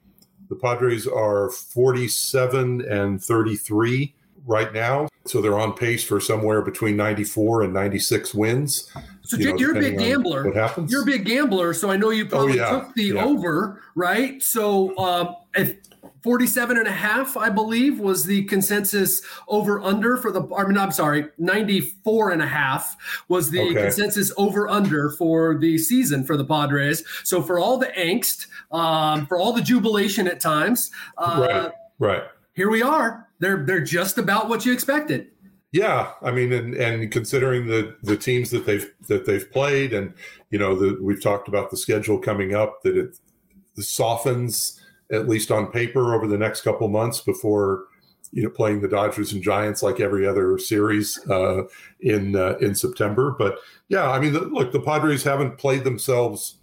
The 0.48 0.56
Padres 0.56 1.06
are 1.06 1.50
47 1.50 2.80
and 2.90 3.22
33 3.22 4.14
right 4.46 4.72
now, 4.72 5.07
so 5.28 5.40
they're 5.40 5.58
on 5.58 5.74
pace 5.74 6.04
for 6.04 6.20
somewhere 6.20 6.62
between 6.62 6.96
94 6.96 7.62
and 7.62 7.74
96 7.74 8.34
wins. 8.34 8.90
So 9.22 9.36
you 9.36 9.50
Jake, 9.50 9.60
you're 9.60 9.76
a 9.76 9.80
big 9.80 9.98
gambler. 9.98 10.44
What 10.44 10.56
happens? 10.56 10.90
You're 10.90 11.02
a 11.02 11.06
big 11.06 11.24
gambler, 11.24 11.74
so 11.74 11.90
I 11.90 11.96
know 11.96 12.10
you 12.10 12.24
oh, 12.26 12.28
probably 12.28 12.60
oh, 12.60 12.64
yeah. 12.64 12.70
took 12.70 12.94
the 12.94 13.04
yeah. 13.04 13.24
over, 13.24 13.82
right? 13.94 14.42
So 14.42 14.96
um, 14.98 15.36
if 15.54 15.76
47 16.22 16.78
and 16.78 16.88
a 16.88 16.92
half, 16.92 17.36
I 17.36 17.48
believe, 17.48 18.00
was 18.00 18.24
the 18.24 18.44
consensus 18.44 19.22
over 19.46 19.80
under 19.80 20.16
for 20.16 20.32
the, 20.32 20.42
I 20.56 20.64
mean, 20.64 20.76
I'm 20.76 20.92
sorry, 20.92 21.26
94 21.38 22.32
and 22.32 22.42
a 22.42 22.46
half 22.46 22.96
was 23.28 23.50
the 23.50 23.60
okay. 23.60 23.74
consensus 23.74 24.32
over 24.36 24.68
under 24.68 25.10
for 25.10 25.58
the 25.58 25.78
season 25.78 26.24
for 26.24 26.36
the 26.36 26.44
Padres. 26.44 27.04
So 27.22 27.42
for 27.42 27.58
all 27.58 27.78
the 27.78 27.88
angst, 27.88 28.46
um, 28.72 29.26
for 29.26 29.38
all 29.38 29.52
the 29.52 29.62
jubilation 29.62 30.26
at 30.26 30.40
times, 30.40 30.90
uh, 31.18 31.46
right, 31.48 31.72
right. 31.98 32.22
Here 32.54 32.70
we 32.70 32.82
are. 32.82 33.27
They're, 33.40 33.64
they're 33.64 33.80
just 33.80 34.18
about 34.18 34.48
what 34.48 34.66
you 34.66 34.72
expected. 34.72 35.28
Yeah, 35.70 36.12
I 36.22 36.30
mean, 36.30 36.52
and, 36.52 36.74
and 36.74 37.12
considering 37.12 37.66
the 37.66 37.94
the 38.02 38.16
teams 38.16 38.50
that 38.50 38.64
they've 38.64 38.90
that 39.08 39.26
they've 39.26 39.50
played, 39.52 39.92
and 39.92 40.14
you 40.50 40.58
know, 40.58 40.74
the, 40.74 40.98
we've 41.02 41.22
talked 41.22 41.46
about 41.46 41.70
the 41.70 41.76
schedule 41.76 42.18
coming 42.18 42.54
up, 42.54 42.82
that 42.84 42.96
it 42.96 43.18
softens 43.76 44.80
at 45.12 45.28
least 45.28 45.50
on 45.50 45.70
paper 45.70 46.14
over 46.14 46.26
the 46.26 46.38
next 46.38 46.62
couple 46.62 46.88
months 46.88 47.20
before 47.20 47.84
you 48.32 48.42
know 48.42 48.48
playing 48.48 48.80
the 48.80 48.88
Dodgers 48.88 49.32
and 49.32 49.42
Giants 49.42 49.82
like 49.82 50.00
every 50.00 50.26
other 50.26 50.56
series 50.56 51.18
uh, 51.28 51.64
in 52.00 52.34
uh, 52.34 52.56
in 52.62 52.74
September. 52.74 53.36
But 53.38 53.58
yeah, 53.88 54.10
I 54.10 54.18
mean, 54.20 54.32
the, 54.32 54.40
look, 54.40 54.72
the 54.72 54.80
Padres 54.80 55.22
haven't 55.22 55.58
played 55.58 55.84
themselves 55.84 56.56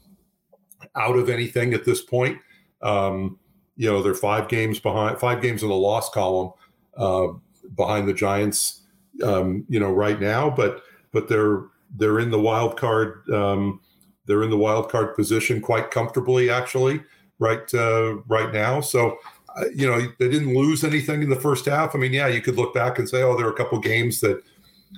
out 0.95 1.15
of 1.15 1.29
anything 1.29 1.75
at 1.75 1.85
this 1.85 2.01
point. 2.01 2.39
Um, 2.81 3.37
you 3.75 3.87
know, 3.87 4.01
they're 4.01 4.15
five 4.15 4.47
games 4.47 4.79
behind, 4.79 5.19
five 5.19 5.43
games 5.43 5.61
in 5.61 5.69
the 5.69 5.75
loss 5.75 6.09
column 6.09 6.53
uh, 6.97 7.27
behind 7.75 8.07
the 8.07 8.13
Giants. 8.13 8.81
Um, 9.23 9.63
you 9.69 9.79
know, 9.79 9.93
right 9.93 10.19
now, 10.19 10.49
but 10.49 10.83
but 11.13 11.29
they're 11.29 11.63
they're 11.95 12.19
in 12.19 12.31
the 12.31 12.39
wild 12.39 12.77
card. 12.77 13.23
Um, 13.31 13.79
they're 14.25 14.43
in 14.43 14.49
the 14.49 14.57
wild 14.57 14.89
card 14.89 15.15
position 15.15 15.61
quite 15.61 15.89
comfortably, 15.89 16.49
actually 16.49 17.01
right 17.39 17.73
uh, 17.73 18.17
right 18.27 18.53
now. 18.53 18.81
So, 18.81 19.17
uh, 19.55 19.65
you 19.73 19.87
know, 19.87 19.99
they 20.19 20.29
didn't 20.29 20.55
lose 20.55 20.83
anything 20.83 21.21
in 21.21 21.29
the 21.29 21.35
first 21.35 21.65
half. 21.65 21.95
I 21.95 21.97
mean, 21.97 22.13
yeah, 22.13 22.27
you 22.27 22.41
could 22.41 22.55
look 22.55 22.73
back 22.73 22.99
and 22.99 23.07
say, 23.07 23.21
oh, 23.21 23.35
there 23.35 23.47
are 23.47 23.53
a 23.53 23.55
couple 23.55 23.79
games 23.79 24.21
that 24.21 24.41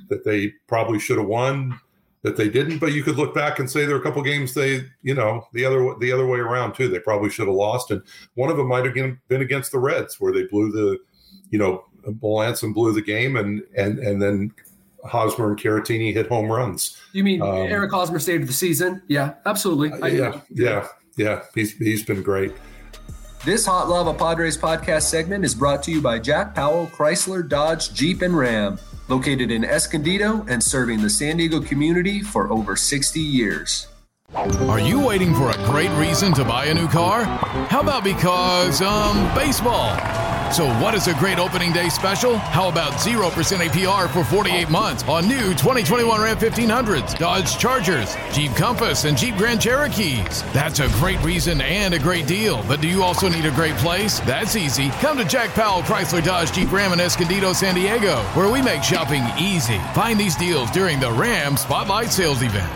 that 0.09 0.23
they 0.23 0.53
probably 0.67 0.99
should 0.99 1.17
have 1.17 1.27
won 1.27 1.79
that 2.23 2.35
they 2.35 2.49
didn't, 2.49 2.79
but 2.79 2.93
you 2.93 3.03
could 3.03 3.15
look 3.15 3.33
back 3.33 3.59
and 3.59 3.69
say 3.69 3.85
there 3.85 3.95
are 3.95 3.99
a 3.99 4.03
couple 4.03 4.21
games 4.21 4.53
they, 4.53 4.85
you 5.01 5.13
know, 5.13 5.47
the 5.53 5.63
other 5.63 5.95
the 5.99 6.11
other 6.11 6.27
way 6.27 6.39
around 6.39 6.73
too. 6.73 6.87
They 6.87 6.99
probably 6.99 7.29
should 7.29 7.47
have 7.47 7.55
lost, 7.55 7.91
and 7.91 8.01
one 8.35 8.49
of 8.49 8.57
them 8.57 8.67
might 8.67 8.85
have 8.85 8.93
been 8.93 9.41
against 9.41 9.71
the 9.71 9.79
Reds, 9.79 10.19
where 10.19 10.33
they 10.33 10.43
blew 10.43 10.71
the, 10.71 10.97
you 11.49 11.59
know, 11.59 11.85
Melancon 12.05 12.73
blew 12.73 12.93
the 12.93 13.01
game, 13.01 13.35
and 13.35 13.63
and 13.75 13.99
and 13.99 14.21
then 14.21 14.51
Hosmer 15.05 15.49
and 15.49 15.59
Caratini 15.59 16.13
hit 16.13 16.27
home 16.27 16.51
runs. 16.51 16.97
You 17.13 17.23
mean 17.23 17.41
um, 17.41 17.49
Eric 17.49 17.91
Hosmer 17.91 18.19
saved 18.19 18.47
the 18.47 18.53
season? 18.53 19.01
Yeah, 19.07 19.35
absolutely. 19.45 19.91
Uh, 19.91 20.07
yeah, 20.07 20.41
yeah, 20.49 20.87
yeah, 21.17 21.43
he's 21.53 21.77
he's 21.77 22.03
been 22.03 22.21
great. 22.21 22.53
This 23.45 23.65
Hot 23.65 23.87
Lava 23.87 24.13
Padres 24.13 24.57
podcast 24.57 25.03
segment 25.03 25.45
is 25.45 25.55
brought 25.55 25.83
to 25.83 25.91
you 25.91 26.01
by 26.01 26.19
Jack 26.19 26.53
Powell, 26.53 26.87
Chrysler, 26.87 27.47
Dodge, 27.47 27.93
Jeep, 27.93 28.21
and 28.21 28.37
Ram. 28.37 28.79
located 29.07 29.51
in 29.51 29.63
Escondido 29.63 30.45
and 30.49 30.61
serving 30.61 31.01
the 31.01 31.09
San 31.09 31.37
Diego 31.37 31.61
community 31.61 32.21
for 32.21 32.51
over 32.51 32.75
60 32.75 33.21
years. 33.21 33.87
Are 34.35 34.79
you 34.79 34.99
waiting 34.99 35.33
for 35.33 35.51
a 35.51 35.65
great 35.65 35.91
reason 35.91 36.33
to 36.33 36.43
buy 36.43 36.65
a 36.65 36.73
new 36.73 36.87
car? 36.89 37.23
How 37.69 37.79
about 37.79 38.03
because, 38.03 38.81
um, 38.81 39.33
baseball? 39.33 39.95
So, 40.51 40.65
what 40.79 40.93
is 40.93 41.07
a 41.07 41.13
great 41.15 41.39
opening 41.39 41.73
day 41.73 41.89
special? 41.89 42.37
How 42.37 42.69
about 42.69 42.93
0% 42.93 43.29
APR 43.29 44.09
for 44.09 44.23
48 44.23 44.69
months 44.69 45.03
on 45.03 45.27
new 45.27 45.53
2021 45.53 46.21
Ram 46.21 46.37
1500s, 46.37 47.17
Dodge 47.17 47.57
Chargers, 47.57 48.15
Jeep 48.31 48.55
Compass, 48.55 49.03
and 49.03 49.17
Jeep 49.17 49.35
Grand 49.35 49.61
Cherokees? 49.61 50.43
That's 50.53 50.79
a 50.79 50.87
great 50.99 51.21
reason 51.21 51.59
and 51.59 51.93
a 51.93 51.99
great 51.99 52.27
deal. 52.27 52.63
But 52.65 52.79
do 52.79 52.87
you 52.87 53.03
also 53.03 53.27
need 53.27 53.45
a 53.45 53.51
great 53.51 53.75
place? 53.75 54.21
That's 54.21 54.55
easy. 54.55 54.89
Come 55.01 55.17
to 55.17 55.25
Jack 55.25 55.49
Powell 55.49 55.81
Chrysler 55.81 56.23
Dodge 56.23 56.53
Jeep 56.53 56.71
Ram 56.71 56.93
in 56.93 57.01
Escondido, 57.01 57.51
San 57.51 57.75
Diego, 57.75 58.15
where 58.33 58.49
we 58.49 58.61
make 58.61 58.83
shopping 58.83 59.23
easy. 59.37 59.79
Find 59.93 60.17
these 60.17 60.37
deals 60.37 60.71
during 60.71 61.01
the 61.01 61.11
Ram 61.11 61.57
Spotlight 61.57 62.09
Sales 62.09 62.41
Event. 62.41 62.71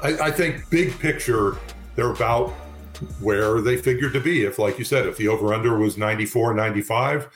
I, 0.00 0.26
I 0.26 0.30
think 0.30 0.70
big 0.70 0.96
picture, 1.00 1.56
they're 1.96 2.10
about 2.10 2.54
where 3.20 3.60
they 3.60 3.76
figured 3.76 4.12
to 4.12 4.20
be. 4.20 4.44
If, 4.44 4.58
like 4.58 4.78
you 4.78 4.84
said, 4.84 5.06
if 5.06 5.16
the 5.16 5.28
over 5.28 5.52
under 5.52 5.78
was 5.78 5.96
94, 5.96 6.54
95, 6.54 7.28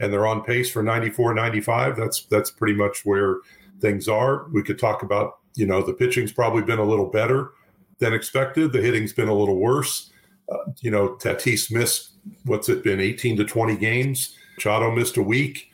and 0.00 0.12
they're 0.12 0.26
on 0.26 0.42
pace 0.42 0.70
for 0.70 0.82
94, 0.82 1.34
95, 1.34 1.96
that's 1.96 2.24
that's 2.26 2.50
pretty 2.50 2.74
much 2.74 3.04
where 3.04 3.38
things 3.80 4.08
are. 4.08 4.48
We 4.50 4.62
could 4.62 4.78
talk 4.78 5.02
about, 5.02 5.38
you 5.54 5.66
know, 5.66 5.82
the 5.82 5.92
pitching's 5.92 6.32
probably 6.32 6.62
been 6.62 6.78
a 6.78 6.84
little 6.84 7.06
better 7.06 7.52
than 7.98 8.14
expected. 8.14 8.72
The 8.72 8.80
hitting's 8.80 9.12
been 9.12 9.28
a 9.28 9.34
little 9.34 9.56
worse. 9.56 10.10
Uh, 10.50 10.72
you 10.80 10.90
know, 10.90 11.16
Tatis 11.16 11.70
missed 11.70 12.12
what's 12.44 12.68
it 12.68 12.82
been, 12.82 13.00
18 13.00 13.36
to 13.38 13.44
20 13.44 13.76
games. 13.76 14.36
Machado 14.56 14.90
missed 14.90 15.16
a 15.16 15.22
week. 15.22 15.68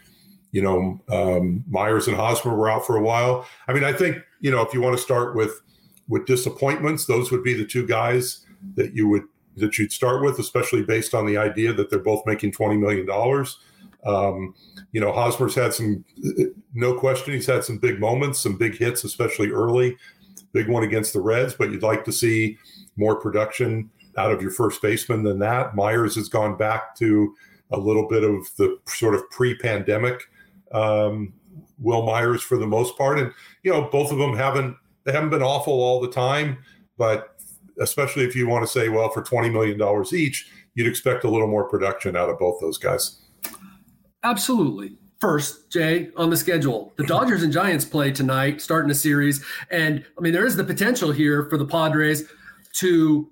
You 0.52 0.62
know, 0.62 1.00
um, 1.10 1.64
Myers 1.68 2.08
and 2.08 2.16
Hosmer 2.16 2.54
were 2.54 2.70
out 2.70 2.86
for 2.86 2.96
a 2.96 3.02
while. 3.02 3.46
I 3.68 3.72
mean, 3.72 3.84
I 3.84 3.92
think 3.92 4.18
you 4.40 4.50
know 4.50 4.62
if 4.62 4.72
you 4.72 4.80
want 4.80 4.96
to 4.96 5.02
start 5.02 5.34
with 5.36 5.60
with 6.08 6.26
disappointments, 6.26 7.06
those 7.06 7.30
would 7.30 7.42
be 7.42 7.52
the 7.52 7.66
two 7.66 7.86
guys 7.86 8.45
that 8.74 8.94
you 8.94 9.08
would 9.08 9.24
that 9.56 9.78
you'd 9.78 9.92
start 9.92 10.22
with, 10.22 10.38
especially 10.38 10.82
based 10.82 11.14
on 11.14 11.26
the 11.26 11.36
idea 11.36 11.72
that 11.72 11.88
they're 11.88 11.98
both 11.98 12.22
making 12.26 12.52
twenty 12.52 12.76
million 12.76 13.06
dollars. 13.06 13.58
Um, 14.04 14.54
you 14.92 15.00
know, 15.00 15.10
Hosmer's 15.12 15.54
had 15.56 15.74
some, 15.74 16.04
no 16.74 16.94
question, 16.94 17.32
he's 17.34 17.46
had 17.46 17.64
some 17.64 17.78
big 17.78 17.98
moments, 17.98 18.38
some 18.38 18.56
big 18.56 18.76
hits, 18.76 19.02
especially 19.02 19.50
early. 19.50 19.96
Big 20.52 20.68
one 20.68 20.84
against 20.84 21.12
the 21.12 21.20
Reds, 21.20 21.54
but 21.54 21.70
you'd 21.70 21.82
like 21.82 22.04
to 22.04 22.12
see 22.12 22.56
more 22.96 23.16
production 23.16 23.90
out 24.16 24.30
of 24.30 24.40
your 24.40 24.52
first 24.52 24.80
baseman 24.80 25.24
than 25.24 25.38
that. 25.40 25.74
Myers 25.74 26.14
has 26.14 26.28
gone 26.28 26.56
back 26.56 26.94
to 26.96 27.34
a 27.72 27.78
little 27.78 28.06
bit 28.08 28.22
of 28.22 28.48
the 28.56 28.78
sort 28.86 29.14
of 29.14 29.28
pre-pandemic 29.30 30.22
um, 30.72 31.32
Wil 31.78 32.06
Myers 32.06 32.42
for 32.42 32.58
the 32.58 32.66
most 32.66 32.96
part, 32.96 33.18
and 33.18 33.32
you 33.64 33.72
know, 33.72 33.82
both 33.82 34.12
of 34.12 34.18
them 34.18 34.36
haven't 34.36 34.76
they 35.04 35.12
haven't 35.12 35.30
been 35.30 35.42
awful 35.42 35.74
all 35.74 36.00
the 36.00 36.10
time, 36.10 36.58
but 36.96 37.35
especially 37.80 38.24
if 38.24 38.34
you 38.34 38.46
want 38.46 38.64
to 38.64 38.70
say, 38.70 38.88
well, 38.88 39.10
for 39.10 39.22
$20 39.22 39.52
million 39.52 40.06
each, 40.12 40.50
you'd 40.74 40.86
expect 40.86 41.24
a 41.24 41.30
little 41.30 41.48
more 41.48 41.68
production 41.68 42.16
out 42.16 42.28
of 42.28 42.38
both 42.38 42.60
those 42.60 42.78
guys. 42.78 43.22
Absolutely. 44.22 44.96
First, 45.20 45.70
Jay, 45.70 46.10
on 46.16 46.28
the 46.28 46.36
schedule, 46.36 46.92
the 46.96 47.06
Dodgers 47.06 47.42
and 47.42 47.52
Giants 47.52 47.86
play 47.86 48.10
tonight, 48.10 48.60
starting 48.60 48.90
a 48.90 48.94
series. 48.94 49.42
And 49.70 50.04
I 50.18 50.20
mean, 50.20 50.34
there 50.34 50.44
is 50.44 50.56
the 50.56 50.64
potential 50.64 51.10
here 51.10 51.48
for 51.48 51.56
the 51.56 51.64
Padres 51.64 52.24
to 52.74 53.30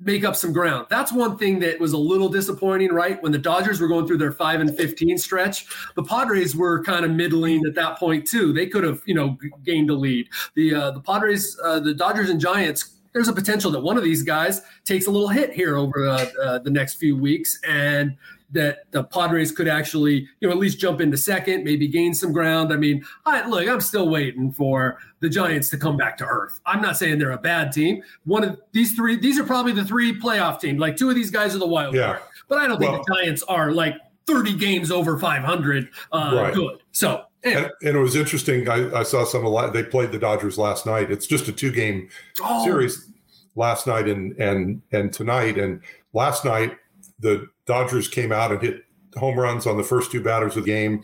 make 0.00 0.24
up 0.24 0.34
some 0.34 0.52
ground. 0.52 0.86
That's 0.88 1.12
one 1.12 1.36
thing 1.36 1.58
that 1.58 1.78
was 1.78 1.92
a 1.92 1.98
little 1.98 2.28
disappointing, 2.28 2.90
right? 2.90 3.22
When 3.22 3.32
the 3.32 3.38
Dodgers 3.38 3.80
were 3.80 3.88
going 3.88 4.06
through 4.06 4.16
their 4.16 4.32
5 4.32 4.60
and 4.60 4.76
15 4.76 5.18
stretch, 5.18 5.66
the 5.94 6.02
Padres 6.02 6.56
were 6.56 6.82
kind 6.82 7.04
of 7.04 7.10
middling 7.10 7.66
at 7.66 7.74
that 7.74 7.98
point 7.98 8.26
too. 8.26 8.52
They 8.52 8.66
could 8.66 8.84
have, 8.84 9.02
you 9.04 9.14
know, 9.14 9.36
gained 9.64 9.90
a 9.90 9.94
lead. 9.94 10.28
The 10.54 10.74
uh, 10.74 10.90
the 10.92 11.00
Padres, 11.00 11.58
uh, 11.62 11.80
the 11.80 11.92
Dodgers 11.92 12.30
and 12.30 12.40
Giants 12.40 12.99
there's 13.12 13.28
a 13.28 13.32
potential 13.32 13.70
that 13.72 13.80
one 13.80 13.96
of 13.96 14.04
these 14.04 14.22
guys 14.22 14.62
takes 14.84 15.06
a 15.06 15.10
little 15.10 15.28
hit 15.28 15.52
here 15.52 15.76
over 15.76 16.08
uh, 16.08 16.26
uh, 16.42 16.58
the 16.58 16.70
next 16.70 16.94
few 16.94 17.16
weeks 17.16 17.58
and 17.66 18.16
that 18.52 18.90
the 18.90 19.04
Padres 19.04 19.52
could 19.52 19.68
actually, 19.68 20.28
you 20.40 20.48
know, 20.48 20.50
at 20.50 20.58
least 20.58 20.78
jump 20.80 21.00
into 21.00 21.16
second, 21.16 21.62
maybe 21.62 21.86
gain 21.86 22.12
some 22.14 22.32
ground. 22.32 22.72
I 22.72 22.76
mean, 22.76 23.04
I, 23.24 23.46
look, 23.48 23.68
I'm 23.68 23.80
still 23.80 24.08
waiting 24.08 24.50
for 24.50 24.98
the 25.20 25.28
Giants 25.28 25.70
to 25.70 25.78
come 25.78 25.96
back 25.96 26.18
to 26.18 26.24
earth. 26.24 26.60
I'm 26.66 26.82
not 26.82 26.96
saying 26.96 27.18
they're 27.18 27.30
a 27.30 27.38
bad 27.38 27.72
team. 27.72 28.02
One 28.24 28.42
of 28.42 28.60
these 28.72 28.92
three, 28.92 29.16
these 29.16 29.38
are 29.38 29.44
probably 29.44 29.72
the 29.72 29.84
three 29.84 30.18
playoff 30.18 30.60
teams. 30.60 30.80
Like 30.80 30.96
two 30.96 31.08
of 31.08 31.14
these 31.14 31.30
guys 31.30 31.54
are 31.54 31.58
the 31.58 31.66
wild 31.66 31.94
yeah. 31.94 32.06
card, 32.06 32.22
but 32.48 32.58
I 32.58 32.66
don't 32.66 32.78
think 32.78 32.92
well, 32.92 33.04
the 33.06 33.14
Giants 33.14 33.42
are 33.44 33.70
like 33.70 33.94
30 34.26 34.56
games 34.56 34.90
over 34.90 35.18
500 35.18 35.88
uh, 36.12 36.32
right. 36.34 36.54
good. 36.54 36.82
So 36.90 37.24
and, 37.42 37.70
and, 37.82 37.96
it 37.96 38.00
was 38.00 38.16
interesting. 38.16 38.68
I, 38.68 39.00
I 39.00 39.02
saw 39.02 39.24
some. 39.24 39.44
Lot, 39.44 39.72
they 39.72 39.82
played 39.82 40.12
the 40.12 40.18
Dodgers 40.18 40.58
last 40.58 40.86
night. 40.86 41.10
It's 41.10 41.26
just 41.26 41.48
a 41.48 41.52
two 41.52 41.72
game 41.72 42.08
oh. 42.42 42.64
series 42.64 43.10
last 43.56 43.86
night 43.86 44.08
and 44.08 44.36
and 44.38 44.82
and 44.92 45.12
tonight. 45.12 45.58
And 45.58 45.80
last 46.12 46.44
night 46.44 46.76
the 47.18 47.48
Dodgers 47.66 48.08
came 48.08 48.32
out 48.32 48.52
and 48.52 48.60
hit 48.60 48.84
home 49.16 49.38
runs 49.38 49.66
on 49.66 49.76
the 49.76 49.82
first 49.82 50.10
two 50.12 50.22
batters 50.22 50.56
of 50.56 50.64
the 50.64 50.70
game. 50.70 51.02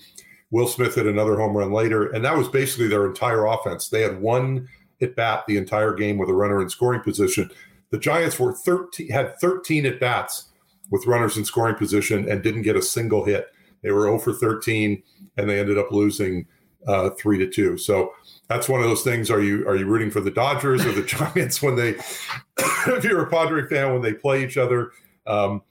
Will 0.50 0.68
Smith 0.68 0.94
hit 0.94 1.06
another 1.06 1.36
home 1.36 1.56
run 1.56 1.72
later, 1.72 2.08
and 2.10 2.24
that 2.24 2.36
was 2.36 2.48
basically 2.48 2.88
their 2.88 3.06
entire 3.06 3.46
offense. 3.46 3.88
They 3.88 4.02
had 4.02 4.20
one 4.20 4.68
at 5.02 5.16
bat 5.16 5.44
the 5.46 5.56
entire 5.56 5.92
game 5.92 6.18
with 6.18 6.28
a 6.28 6.34
runner 6.34 6.62
in 6.62 6.68
scoring 6.68 7.00
position. 7.00 7.50
The 7.90 7.98
Giants 7.98 8.38
were 8.38 8.52
13 8.52 9.10
had 9.10 9.38
13 9.40 9.86
at 9.86 10.00
bats 10.00 10.50
with 10.90 11.06
runners 11.06 11.36
in 11.36 11.44
scoring 11.44 11.74
position 11.74 12.28
and 12.28 12.42
didn't 12.42 12.62
get 12.62 12.76
a 12.76 12.82
single 12.82 13.24
hit. 13.24 13.48
They 13.82 13.90
were 13.90 14.04
0 14.04 14.18
for 14.18 14.32
13, 14.32 15.02
and 15.36 15.48
they 15.48 15.58
ended 15.58 15.78
up 15.78 15.90
losing 15.92 16.46
uh, 16.86 17.10
three 17.10 17.38
to 17.38 17.48
two. 17.48 17.76
So 17.76 18.12
that's 18.48 18.68
one 18.68 18.80
of 18.80 18.86
those 18.86 19.02
things. 19.02 19.30
Are 19.30 19.42
you 19.42 19.66
are 19.68 19.76
you 19.76 19.86
rooting 19.86 20.10
for 20.10 20.20
the 20.20 20.30
Dodgers 20.30 20.84
or 20.84 20.92
the 20.92 21.02
Giants 21.06 21.62
when 21.62 21.76
they, 21.76 21.90
if 22.58 23.04
you're 23.04 23.22
a 23.22 23.30
Padre 23.30 23.66
fan, 23.68 23.92
when 23.92 24.02
they 24.02 24.14
play 24.14 24.44
each 24.44 24.56
other? 24.56 24.92
Um, 25.26 25.62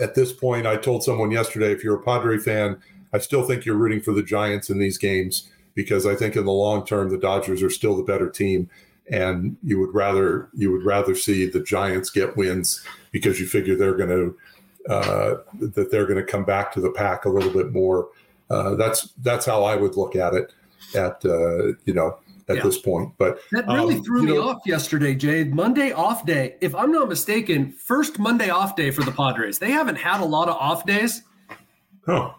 at 0.00 0.14
this 0.14 0.32
point, 0.32 0.66
I 0.66 0.76
told 0.76 1.04
someone 1.04 1.30
yesterday, 1.30 1.72
if 1.72 1.82
you're 1.82 1.96
a 1.96 2.02
Padre 2.02 2.38
fan, 2.38 2.80
I 3.12 3.18
still 3.18 3.46
think 3.46 3.64
you're 3.64 3.76
rooting 3.76 4.00
for 4.00 4.12
the 4.12 4.22
Giants 4.22 4.70
in 4.70 4.78
these 4.78 4.98
games 4.98 5.50
because 5.74 6.06
I 6.06 6.14
think 6.14 6.36
in 6.36 6.44
the 6.44 6.52
long 6.52 6.86
term 6.86 7.10
the 7.10 7.18
Dodgers 7.18 7.62
are 7.62 7.70
still 7.70 7.96
the 7.96 8.02
better 8.02 8.28
team, 8.28 8.68
and 9.10 9.56
you 9.62 9.78
would 9.80 9.94
rather 9.94 10.48
you 10.54 10.70
would 10.72 10.84
rather 10.84 11.14
see 11.14 11.46
the 11.46 11.62
Giants 11.62 12.10
get 12.10 12.36
wins 12.36 12.84
because 13.10 13.40
you 13.40 13.46
figure 13.46 13.76
they're 13.76 13.96
going 13.96 14.10
to 14.10 14.36
uh, 14.88 15.36
that 15.60 15.90
they're 15.90 16.06
going 16.06 16.24
to 16.24 16.30
come 16.30 16.44
back 16.44 16.72
to 16.72 16.80
the 16.80 16.90
pack 16.90 17.24
a 17.24 17.28
little 17.28 17.52
bit 17.52 17.72
more. 17.72 18.08
Uh, 18.50 18.74
that's 18.74 19.12
that's 19.22 19.46
how 19.46 19.64
I 19.64 19.76
would 19.76 19.96
look 19.96 20.16
at 20.16 20.34
it. 20.34 20.52
At 20.94 21.24
uh, 21.24 21.68
you 21.84 21.94
know 21.94 22.18
at 22.48 22.56
yeah. 22.56 22.62
this 22.62 22.78
point, 22.78 23.12
but 23.16 23.38
that 23.52 23.66
really 23.68 23.94
um, 23.94 24.04
threw 24.04 24.22
me 24.22 24.32
know, 24.32 24.48
off 24.48 24.58
yesterday, 24.66 25.14
Jade. 25.14 25.54
Monday 25.54 25.92
off 25.92 26.26
day, 26.26 26.56
if 26.60 26.74
I'm 26.74 26.90
not 26.90 27.08
mistaken, 27.08 27.70
first 27.70 28.18
Monday 28.18 28.50
off 28.50 28.74
day 28.74 28.90
for 28.90 29.04
the 29.04 29.12
Padres. 29.12 29.58
They 29.58 29.70
haven't 29.70 29.96
had 29.96 30.20
a 30.20 30.24
lot 30.24 30.48
of 30.48 30.56
off 30.56 30.84
days. 30.84 31.22
Huh. 32.04 32.32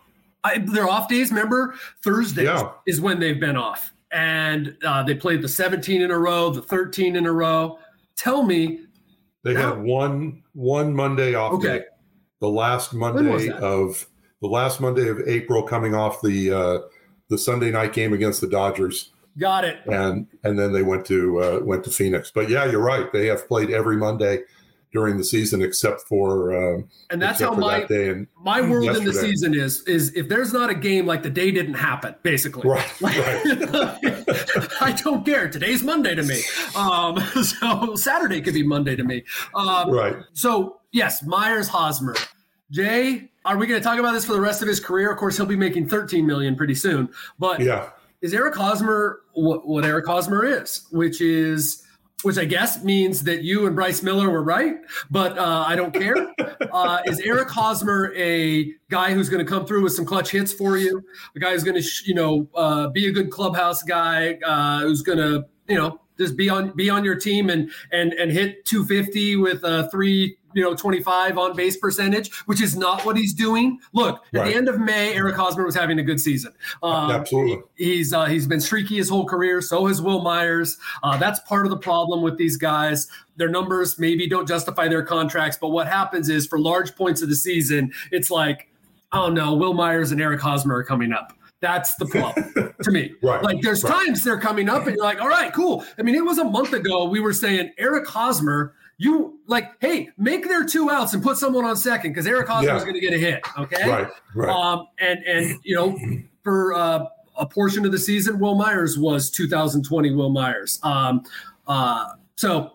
I, 0.44 0.58
their 0.58 0.90
off 0.90 1.08
days, 1.08 1.30
remember 1.30 1.76
Thursdays 2.04 2.46
yeah. 2.46 2.72
is 2.86 3.00
when 3.00 3.20
they've 3.20 3.40
been 3.40 3.56
off, 3.56 3.94
and 4.12 4.76
uh, 4.86 5.04
they 5.04 5.16
played 5.16 5.42
the 5.42 5.48
17 5.48 6.02
in 6.02 6.12
a 6.12 6.18
row, 6.18 6.50
the 6.50 6.62
13 6.62 7.16
in 7.16 7.26
a 7.26 7.32
row. 7.32 7.80
Tell 8.18 8.44
me, 8.44 8.82
they 9.44 9.54
now, 9.54 9.76
had 9.76 9.84
one 9.84 10.44
one 10.54 10.94
Monday 10.94 11.36
off 11.36 11.54
okay. 11.54 11.80
day 11.80 11.86
the 12.42 12.50
last 12.50 12.94
Monday 12.94 13.50
of 13.50 14.06
the 14.42 14.48
last 14.48 14.82
Monday 14.82 15.08
of 15.08 15.20
April, 15.28 15.64
coming 15.64 15.96
off 15.96 16.22
the 16.22 16.52
uh, 16.52 16.80
the 17.30 17.38
Sunday 17.38 17.72
night 17.72 17.94
game 17.94 18.14
against 18.14 18.42
the 18.42 18.48
Dodgers. 18.48 19.12
Got 19.38 19.66
it. 19.66 19.80
And 19.86 20.28
and 20.44 20.60
then 20.60 20.74
they 20.74 20.84
went 20.84 21.06
to 21.08 21.42
uh, 21.42 21.60
went 21.64 21.84
to 21.86 21.92
Phoenix. 21.92 22.32
But 22.32 22.50
yeah, 22.50 22.66
you're 22.66 22.82
right. 22.82 23.12
They 23.12 23.28
have 23.28 23.48
played 23.48 23.72
every 23.72 23.98
Monday 23.98 24.40
during 24.92 25.18
the 25.18 25.24
season 25.24 25.62
except 25.62 26.02
for 26.02 26.54
um, 26.54 26.90
and 27.10 27.22
that's 27.22 27.40
how 27.40 27.54
my 27.54 27.80
that 27.86 28.28
my 28.44 28.62
world 28.62 28.86
yesterday. 28.86 29.10
in 29.10 29.14
the 29.14 29.14
season 29.14 29.54
is 29.54 29.82
is 29.88 30.14
if 30.16 30.28
there's 30.28 30.52
not 30.52 30.70
a 30.70 30.74
game 30.74 31.06
like 31.06 31.24
the 31.24 31.30
day 31.30 31.50
didn't 31.50 31.76
happen 31.76 32.14
basically 32.24 32.68
right, 32.68 32.94
like, 33.02 33.18
right. 33.18 34.02
i 34.82 34.92
don't 34.92 35.26
care 35.26 35.50
today's 35.50 35.82
monday 35.82 36.14
to 36.14 36.24
me 36.24 36.42
um 36.76 37.18
so 37.44 37.96
saturday 37.96 38.42
could 38.42 38.54
be 38.54 38.64
monday 38.64 38.96
to 38.96 39.04
me 39.04 39.24
um 39.56 39.90
right 39.90 40.18
so 40.34 40.80
yes 40.92 41.24
myers 41.24 41.70
hosmer 41.70 42.16
jay 42.72 43.30
are 43.46 43.58
we 43.58 43.68
going 43.68 43.80
to 43.80 43.84
talk 43.84 44.00
about 44.00 44.14
this 44.14 44.26
for 44.26 44.34
the 44.34 44.42
rest 44.42 44.62
of 44.62 44.68
his 44.68 44.80
career 44.80 45.12
of 45.12 45.18
course 45.18 45.38
he'll 45.38 45.46
be 45.46 45.56
making 45.56 45.88
13 45.88 46.26
million 46.26 46.56
pretty 46.56 46.76
soon 46.76 47.10
but 47.38 47.60
yeah 47.60 47.90
is 48.22 48.34
eric 48.34 48.56
hosmer 48.56 49.22
what, 49.34 49.68
what 49.68 49.86
eric 49.86 50.06
hosmer 50.06 50.46
is 50.46 50.88
which 50.92 51.22
is 51.22 51.86
which 52.24 52.38
I 52.38 52.46
guess 52.46 52.84
means 52.84 53.24
that 53.24 53.44
you 53.44 53.66
and 53.68 53.76
Bryce 53.76 54.04
Miller 54.04 54.30
were 54.30 54.44
right, 54.44 54.76
but 55.10 55.38
uh, 55.38 55.64
I 55.68 55.76
don't 55.76 55.94
care. 55.94 56.16
Uh, 56.72 57.02
is 57.06 57.20
Eric 57.20 57.50
Hosmer 57.50 58.14
a 58.16 58.72
guy 58.90 59.14
who's 59.14 59.28
going 59.28 59.44
to 59.46 59.50
come 59.50 59.66
through 59.66 59.84
with 59.84 59.92
some 59.92 60.06
clutch 60.06 60.32
hits 60.32 60.54
for 60.54 60.78
you? 60.78 61.04
A 61.36 61.40
guy 61.40 61.52
who's 61.52 61.66
going 61.66 61.76
to, 61.76 61.82
sh- 61.82 62.04
you 62.06 62.14
know, 62.14 62.48
uh, 62.56 62.88
be 62.88 63.08
a 63.08 63.12
good 63.12 63.30
clubhouse 63.30 63.84
guy 63.84 64.36
uh, 64.46 64.80
who's 64.82 65.02
going 65.02 65.18
to, 65.18 65.44
you 65.68 65.76
know, 65.76 66.00
just 66.18 66.38
be 66.38 66.50
on 66.50 66.74
be 66.78 66.90
on 66.90 67.04
your 67.04 67.16
team 67.16 67.50
and 67.50 67.72
and 67.92 68.14
and 68.14 68.32
hit 68.32 68.64
250 68.66 69.36
with 69.38 69.64
uh, 69.66 69.90
three 69.90 70.38
you 70.54 70.64
know 70.64 70.76
25 70.76 71.38
on 71.38 71.56
base 71.56 71.78
percentage, 71.78 72.32
which 72.46 72.62
is 72.62 72.76
not 72.76 73.06
what 73.06 73.18
he's 73.18 73.34
doing. 73.34 73.80
Look, 73.94 74.24
at 74.34 74.40
Right. 74.40 74.52
the 74.52 74.56
end 74.58 74.68
of 74.70 74.80
May, 74.80 75.14
Eric 75.14 75.36
Hosmer 75.36 75.66
was 75.66 75.76
having 75.76 76.00
a 76.00 76.04
good 76.04 76.20
season. 76.20 76.54
Um, 76.84 77.12
Absolutely. 77.12 77.62
He's 77.76 78.14
uh, 78.14 78.26
he's 78.26 78.48
been 78.48 78.62
streaky 78.62 78.98
his 78.98 79.10
whole 79.10 79.26
career. 79.26 79.62
So 79.62 79.86
has 79.88 80.02
Wil 80.02 80.22
Myers. 80.22 80.78
Uh, 81.04 81.18
that's 81.18 81.40
part 81.42 81.66
of 81.66 81.70
the 81.72 81.78
problem 81.78 82.22
with 82.22 82.38
these 82.38 82.58
guys. 82.58 83.08
Their 83.38 83.50
numbers 83.50 83.98
maybe 83.98 84.28
don't 84.28 84.48
justify 84.48 84.88
their 84.88 85.04
contracts, 85.04 85.58
but 85.60 85.70
what 85.70 85.88
happens 85.88 86.30
is 86.30 86.46
for 86.48 86.60
large 86.60 86.96
points 86.96 87.22
of 87.22 87.30
the 87.30 87.36
season, 87.36 87.92
it's 88.12 88.30
like, 88.30 88.68
oh 89.14 89.30
no, 89.30 89.54
Wil 89.56 89.74
Myers 89.74 90.12
and 90.12 90.22
Eric 90.22 90.42
Hosmer 90.42 90.76
are 90.76 90.84
coming 90.84 91.12
up. 91.14 91.34
That's 91.60 91.94
the 91.96 92.08
problem 92.08 92.74
to 92.84 92.92
me. 92.92 93.14
Right, 93.22 93.44
Like 93.44 93.62
there's 93.62 93.84
right. 93.84 93.94
times 94.06 94.24
they're 94.24 94.40
coming 94.40 94.68
up 94.68 94.88
and 94.88 94.96
you're 94.96 95.06
like, 95.06 95.22
all 95.22 95.28
right, 95.30 95.54
cool. 95.54 95.86
I 95.98 96.02
mean, 96.02 96.16
it 96.16 96.26
was 96.26 96.40
a 96.40 96.44
month 96.44 96.74
ago 96.74 97.06
we 97.06 97.20
were 97.20 97.34
saying 97.34 97.72
Eric 97.78 98.08
Hosmer, 98.08 98.74
you 99.04 99.40
like, 99.48 99.72
hey, 99.82 100.10
make 100.18 100.48
their 100.48 100.64
two 100.64 100.90
outs 100.92 101.14
and 101.16 101.24
put 101.24 101.36
someone 101.38 101.66
on 101.66 101.76
second 101.76 102.12
because 102.12 102.28
Eric 102.28 102.48
Hosmer 102.48 102.70
Yeah. 102.70 102.78
is 102.78 102.84
going 102.84 102.94
to 102.96 103.00
get 103.02 103.14
a 103.14 103.18
hit. 103.18 103.42
Okay. 103.58 103.90
Right, 103.90 104.08
right. 104.36 104.50
Um, 104.50 104.88
and 105.00 105.24
and 105.26 105.60
you 105.64 105.76
know, 105.76 105.98
for 106.44 106.74
uh, 106.76 107.06
a 107.38 107.46
portion 107.48 107.84
of 107.86 107.92
the 107.92 107.98
season, 107.98 108.40
Wil 108.40 108.56
Myers 108.56 109.00
was 109.00 109.32
2020 109.32 110.14
Wil 110.14 110.30
Myers. 110.30 110.80
Um, 110.84 111.24
uh, 111.68 112.10
so 112.36 112.74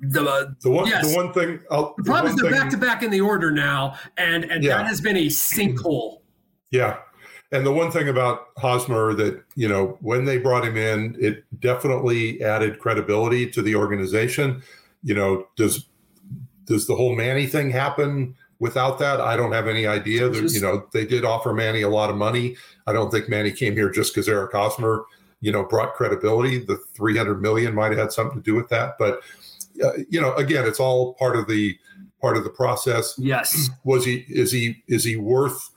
the 0.00 0.54
the 0.62 0.70
one, 0.70 0.86
yes. 0.86 1.10
the 1.10 1.16
one 1.16 1.32
thing, 1.32 1.58
I'll, 1.70 1.94
the 1.96 2.04
problem 2.04 2.32
is 2.34 2.40
they're 2.40 2.50
thing- 2.50 2.60
back 2.60 2.70
to 2.70 2.76
back 2.76 3.02
in 3.02 3.10
the 3.10 3.20
order 3.20 3.50
now, 3.50 3.96
and 4.18 4.44
and 4.44 4.62
Yeah. 4.62 4.76
that 4.76 4.86
has 4.86 5.00
been 5.00 5.16
a 5.16 5.26
sinkhole. 5.26 6.18
Yeah. 6.70 6.98
And 7.52 7.64
the 7.64 7.72
one 7.72 7.90
thing 7.92 8.08
about 8.08 8.48
Hosmer 8.56 9.14
that, 9.14 9.40
you 9.54 9.68
know, 9.68 9.96
when 10.00 10.24
they 10.24 10.36
brought 10.36 10.64
him 10.64 10.76
in, 10.76 11.16
it 11.18 11.44
definitely 11.60 12.42
added 12.42 12.80
credibility 12.80 13.48
to 13.52 13.62
the 13.62 13.74
organization. 13.76 14.62
You 15.06 15.14
know, 15.14 15.46
does 15.54 15.86
does 16.64 16.88
the 16.88 16.96
whole 16.96 17.14
Manny 17.14 17.46
thing 17.46 17.70
happen 17.70 18.34
without 18.58 18.98
that? 18.98 19.20
I 19.20 19.36
don't 19.36 19.52
have 19.52 19.68
any 19.68 19.86
idea. 19.86 20.28
Just- 20.30 20.52
you 20.52 20.60
know, 20.60 20.84
they 20.92 21.06
did 21.06 21.24
offer 21.24 21.52
Manny 21.52 21.82
a 21.82 21.88
lot 21.88 22.10
of 22.10 22.16
money. 22.16 22.56
I 22.88 22.92
don't 22.92 23.10
think 23.12 23.28
Manny 23.28 23.52
came 23.52 23.74
here 23.74 23.88
just 23.88 24.12
because 24.12 24.28
Eric 24.28 24.50
Hosmer, 24.50 25.04
you 25.40 25.52
know, 25.52 25.62
brought 25.62 25.94
credibility. 25.94 26.58
The 26.58 26.76
300 26.96 27.40
million 27.40 27.72
might 27.72 27.92
have 27.92 27.98
had 27.98 28.12
something 28.12 28.42
to 28.42 28.42
do 28.42 28.56
with 28.56 28.68
that. 28.70 28.96
But, 28.98 29.20
uh, 29.84 29.92
you 30.08 30.20
know, 30.20 30.34
again, 30.34 30.66
it's 30.66 30.80
all 30.80 31.14
part 31.14 31.36
of 31.36 31.46
the 31.46 31.78
part 32.20 32.36
of 32.36 32.42
the 32.42 32.50
process 32.50 33.14
Yes, 33.16 33.70
was 33.84 34.04
he 34.04 34.24
is 34.28 34.50
he 34.50 34.82
is 34.88 35.04
he 35.04 35.14
worth 35.16 35.70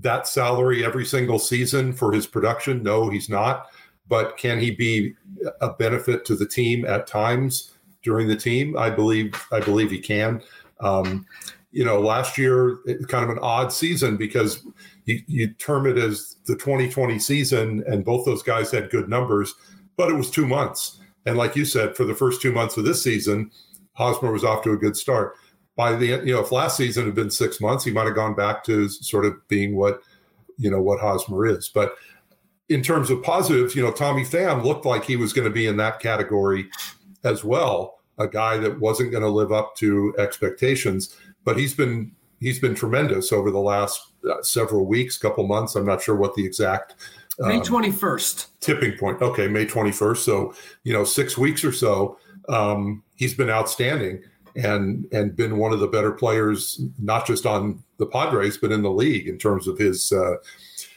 that 0.00 0.26
salary 0.26 0.84
every 0.84 1.04
single 1.04 1.38
season 1.38 1.92
for 1.92 2.12
his 2.12 2.26
production 2.26 2.82
no 2.82 3.08
he's 3.08 3.28
not 3.28 3.68
but 4.08 4.36
can 4.36 4.58
he 4.58 4.70
be 4.72 5.14
a 5.60 5.70
benefit 5.70 6.24
to 6.24 6.34
the 6.34 6.46
team 6.46 6.84
at 6.84 7.06
times 7.06 7.73
during 8.04 8.28
the 8.28 8.36
team 8.36 8.76
i 8.78 8.88
believe 8.88 9.34
i 9.50 9.58
believe 9.60 9.90
he 9.90 9.98
can. 9.98 10.40
Um, 10.80 11.26
you 11.74 11.84
know 11.84 12.00
last 12.00 12.38
year 12.38 12.78
it, 12.86 13.06
kind 13.08 13.24
of 13.24 13.30
an 13.30 13.42
odd 13.42 13.72
season 13.72 14.16
because 14.16 14.64
you, 15.04 15.20
you 15.26 15.48
term 15.54 15.86
it 15.86 15.98
as 15.98 16.36
the 16.46 16.54
2020 16.54 17.18
season 17.18 17.82
and 17.86 18.04
both 18.04 18.24
those 18.24 18.42
guys 18.42 18.70
had 18.70 18.90
good 18.90 19.08
numbers 19.08 19.54
but 19.96 20.08
it 20.08 20.14
was 20.14 20.30
two 20.30 20.46
months. 20.46 21.00
And 21.26 21.36
like 21.36 21.56
you 21.56 21.64
said 21.64 21.96
for 21.96 22.04
the 22.04 22.14
first 22.14 22.40
two 22.40 22.52
months 22.52 22.76
of 22.76 22.84
this 22.84 23.02
season 23.02 23.50
hosmer 23.94 24.32
was 24.32 24.44
off 24.44 24.62
to 24.62 24.72
a 24.72 24.76
good 24.76 24.96
start. 24.96 25.34
By 25.76 25.96
the 25.96 26.06
you 26.06 26.32
know 26.32 26.40
if 26.40 26.52
last 26.52 26.76
season 26.76 27.06
had 27.06 27.14
been 27.16 27.30
six 27.30 27.60
months 27.60 27.84
he 27.84 27.90
might 27.90 28.06
have 28.06 28.14
gone 28.14 28.34
back 28.34 28.62
to 28.64 28.88
sort 28.88 29.24
of 29.24 29.34
being 29.48 29.76
what 29.76 30.00
you 30.56 30.70
know 30.70 30.80
what 30.80 31.00
hosmer 31.00 31.44
is. 31.44 31.68
But 31.68 31.96
in 32.68 32.82
terms 32.82 33.10
of 33.10 33.22
positives 33.22 33.74
you 33.74 33.82
know 33.82 33.90
tommy 33.90 34.24
pham 34.24 34.64
looked 34.64 34.86
like 34.86 35.04
he 35.04 35.16
was 35.16 35.32
going 35.32 35.46
to 35.46 35.52
be 35.52 35.66
in 35.66 35.76
that 35.78 36.00
category 36.00 36.68
as 37.24 37.44
well 37.44 37.98
a 38.18 38.28
guy 38.28 38.56
that 38.56 38.78
wasn't 38.78 39.10
going 39.10 39.22
to 39.22 39.28
live 39.28 39.52
up 39.52 39.74
to 39.76 40.14
expectations 40.18 41.16
but 41.44 41.58
he's 41.58 41.74
been 41.74 42.12
he's 42.40 42.58
been 42.58 42.74
tremendous 42.74 43.32
over 43.32 43.50
the 43.50 43.58
last 43.58 44.12
uh, 44.30 44.42
several 44.42 44.86
weeks 44.86 45.18
couple 45.18 45.46
months 45.46 45.74
i'm 45.74 45.86
not 45.86 46.02
sure 46.02 46.16
what 46.16 46.34
the 46.34 46.44
exact 46.44 46.94
May 47.38 47.56
um, 47.56 47.62
21st. 47.62 48.46
tipping 48.60 48.96
point. 48.96 49.20
Okay, 49.20 49.48
May 49.48 49.66
21st. 49.66 50.18
So, 50.18 50.54
you 50.84 50.92
know, 50.92 51.02
six 51.02 51.36
weeks 51.36 51.64
or 51.64 51.72
so, 51.72 52.16
um, 52.48 53.02
he's 53.16 53.34
been 53.34 53.50
outstanding 53.50 54.22
and 54.56 55.06
and 55.12 55.34
been 55.34 55.58
one 55.58 55.72
of 55.72 55.80
the 55.80 55.88
better 55.88 56.12
players, 56.12 56.80
not 56.98 57.26
just 57.26 57.46
on 57.46 57.82
the 57.98 58.06
Padres, 58.06 58.58
but 58.58 58.70
in 58.70 58.82
the 58.82 58.90
league 58.90 59.26
in 59.26 59.38
terms 59.38 59.66
of 59.66 59.78
his 59.78 60.12
uh, 60.12 60.36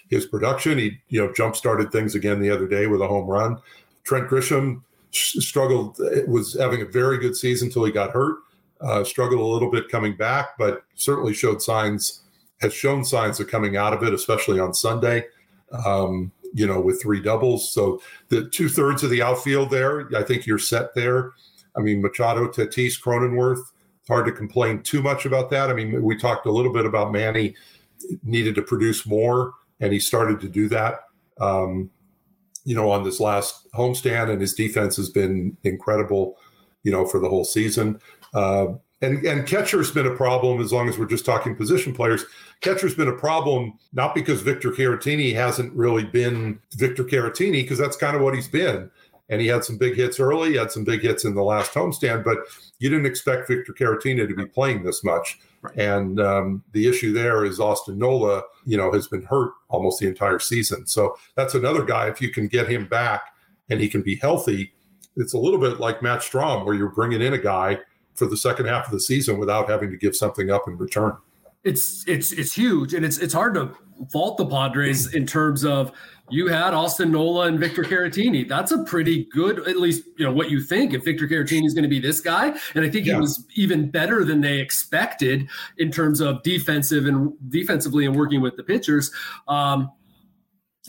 his 0.10 0.26
production. 0.26 0.78
He 0.78 1.00
you 1.10 1.26
know 1.26 1.34
jump 1.34 1.56
started 1.56 1.92
things 1.92 2.16
again 2.16 2.40
the 2.40 2.52
other 2.52 2.68
day 2.68 2.88
with 2.88 3.02
a 3.02 3.08
home 3.08 3.28
run. 3.28 3.58
Trent 4.04 4.30
Grisham 4.30 4.84
struggled, 5.12 5.98
was 6.28 6.58
having 6.60 6.82
a 6.82 6.86
very 6.86 7.18
good 7.18 7.36
season 7.36 7.68
until 7.68 7.86
he 7.86 7.92
got 7.92 8.12
hurt. 8.12 8.40
Uh, 8.80 9.04
struggled 9.04 9.40
a 9.40 9.44
little 9.44 9.72
bit 9.72 9.90
coming 9.90 10.16
back, 10.16 10.50
but 10.60 10.84
certainly 10.94 11.34
showed 11.34 11.62
signs, 11.62 12.22
has 12.62 12.74
shown 12.74 13.04
signs 13.04 13.40
of 13.40 13.48
coming 13.48 13.76
out 13.76 13.94
of 13.94 14.04
it, 14.04 14.14
especially 14.14 14.60
on 14.60 14.74
Sunday 14.74 15.26
um, 15.72 16.32
you 16.54 16.66
know, 16.66 16.80
with 16.80 17.02
three 17.02 17.22
doubles. 17.22 17.72
So 17.72 18.02
the 18.30 18.50
two 18.50 18.70
thirds 18.70 19.04
of 19.04 19.10
the 19.10 19.22
outfield 19.22 19.70
there, 19.70 20.10
I 20.16 20.24
think 20.24 20.46
you're 20.46 20.58
set 20.58 20.94
there. 20.96 21.34
I 21.76 21.82
mean, 21.82 22.02
Machado, 22.02 22.48
Tatis, 22.48 23.00
Cronenworth. 23.02 23.62
Hard 24.08 24.26
to 24.26 24.32
complain 24.32 24.82
too 24.84 25.02
much 25.02 25.26
about 25.26 25.50
that. 25.50 25.70
I 25.70 25.74
mean, 25.74 26.02
we 26.02 26.18
talked 26.18 26.46
a 26.46 26.52
little 26.52 26.72
bit 26.72 26.86
about 26.86 27.12
Manny 27.12 27.56
needed 28.24 28.56
to 28.56 28.62
produce 28.62 29.06
more, 29.06 29.54
and 29.82 29.92
he 29.92 30.00
started 30.00 30.40
to 30.42 30.48
do 30.48 30.70
that. 30.70 31.02
Um, 31.42 31.90
you 32.68 32.76
know, 32.76 32.92
on 32.92 33.04
this 33.04 33.22
last 33.22 33.72
homestand, 33.72 34.30
and 34.30 34.42
his 34.42 34.54
defense 34.54 34.98
has 34.98 35.10
been 35.10 35.56
incredible. 35.64 36.38
You 36.84 36.92
know, 36.92 37.06
for 37.06 37.20
the 37.20 37.28
whole 37.28 37.44
season. 37.44 38.00
Uh, 38.34 38.68
and 39.02 39.24
and 39.26 39.46
catcher's 39.46 39.92
been 39.92 40.08
a 40.08 40.16
problem 40.16 40.60
as 40.60 40.74
long 40.74 40.90
as 40.90 40.98
we're 40.98 41.06
just 41.06 41.26
talking 41.26 41.56
position 41.56 41.94
players. 41.94 42.26
Catcher's 42.62 42.96
been 42.96 43.08
a 43.08 43.14
problem 43.16 43.78
not 43.94 44.16
because 44.16 44.42
Victor 44.42 44.72
Caratini 44.72 45.34
hasn't 45.34 45.74
really 45.74 46.06
been 46.06 46.60
Victor 46.76 47.04
Caratini 47.04 47.62
because 47.64 47.78
that's 47.78 47.98
kind 47.98 48.16
of 48.16 48.22
what 48.22 48.34
he's 48.34 48.48
been. 48.48 48.90
And 49.30 49.42
he 49.42 49.48
had 49.48 49.66
some 49.66 49.78
big 49.78 49.96
hits 49.96 50.20
early, 50.20 50.52
he 50.52 50.56
had 50.56 50.72
some 50.72 50.86
big 50.86 51.02
hits 51.02 51.26
in 51.26 51.36
the 51.36 51.44
last 51.44 51.74
homestand, 51.74 52.24
but 52.24 52.38
you 52.80 52.90
didn't 52.90 53.06
expect 53.06 53.50
Victor 53.50 53.74
Caratini 53.74 54.28
to 54.28 54.36
be 54.36 54.46
playing 54.46 54.84
this 54.84 55.04
much. 55.04 55.40
And 55.76 56.20
um, 56.22 56.64
the 56.72 56.88
issue 56.88 57.12
there 57.12 57.44
is 57.44 57.60
Austin 57.60 57.98
Nola, 57.98 58.44
you 58.66 58.78
know, 58.78 58.92
has 58.94 59.08
been 59.08 59.24
hurt 59.24 59.52
almost 59.70 60.00
the 60.00 60.08
entire 60.08 60.40
season. 60.40 60.88
So 60.88 61.18
that's 61.36 61.56
another 61.56 61.84
guy. 61.84 62.08
If 62.08 62.22
you 62.22 62.32
can 62.32 62.48
get 62.48 62.70
him 62.70 62.88
back 62.88 63.34
and 63.70 63.82
he 63.82 63.90
can 63.90 64.02
be 64.02 64.16
healthy, 64.16 64.74
it's 65.18 65.34
a 65.34 65.38
little 65.38 65.60
bit 65.60 65.80
like 65.80 66.02
Matt 66.02 66.22
Strahm, 66.22 66.64
where 66.64 66.76
you're 66.76 66.90
bringing 66.90 67.22
in 67.22 67.34
a 67.34 67.38
guy 67.38 67.80
for 68.16 68.28
the 68.28 68.38
second 68.38 68.68
half 68.68 68.86
of 68.86 68.92
the 68.92 69.00
season 69.00 69.38
without 69.38 69.70
having 69.70 69.92
to 69.92 69.98
give 69.98 70.16
something 70.16 70.50
up 70.50 70.68
in 70.68 70.78
return. 70.78 71.18
It's 71.64 72.08
it's 72.08 72.32
it's 72.32 72.54
huge, 72.54 72.94
and 72.94 73.04
it's 73.04 73.18
it's 73.18 73.34
hard 73.34 73.56
to 73.56 73.72
fault 74.12 74.38
the 74.38 74.46
Padres 74.46 75.14
in 75.14 75.26
terms 75.26 75.66
of 75.66 75.92
you 76.30 76.48
had 76.48 76.74
Austin 76.74 77.12
Nola 77.12 77.48
and 77.48 77.60
Victor 77.60 77.84
Caratini. 77.84 78.48
That's 78.48 78.72
a 78.72 78.84
pretty 78.84 79.26
good, 79.32 79.68
at 79.68 79.78
least 79.78 80.04
you 80.18 80.26
know 80.26 80.32
what 80.32 80.50
you 80.52 80.62
think. 80.62 80.94
If 80.94 81.06
Victor 81.06 81.28
Caratini 81.28 81.66
is 81.66 81.74
going 81.74 81.84
to 81.84 81.90
be 81.90 82.00
this 82.00 82.20
guy, 82.20 82.48
and 82.76 82.84
I 82.86 82.90
think 82.90 83.06
Yeah. 83.06 83.14
he 83.16 83.20
was 83.22 83.46
even 83.56 83.90
better 83.90 84.26
than 84.26 84.42
they 84.42 84.60
expected 84.60 85.48
in 85.78 85.92
terms 85.92 86.20
of 86.20 86.44
defensive 86.44 87.06
and 87.06 87.32
defensively 87.50 88.06
and 88.06 88.16
working 88.16 88.42
with 88.42 88.58
the 88.58 88.64
pitchers. 88.64 89.12
Um, 89.48 89.90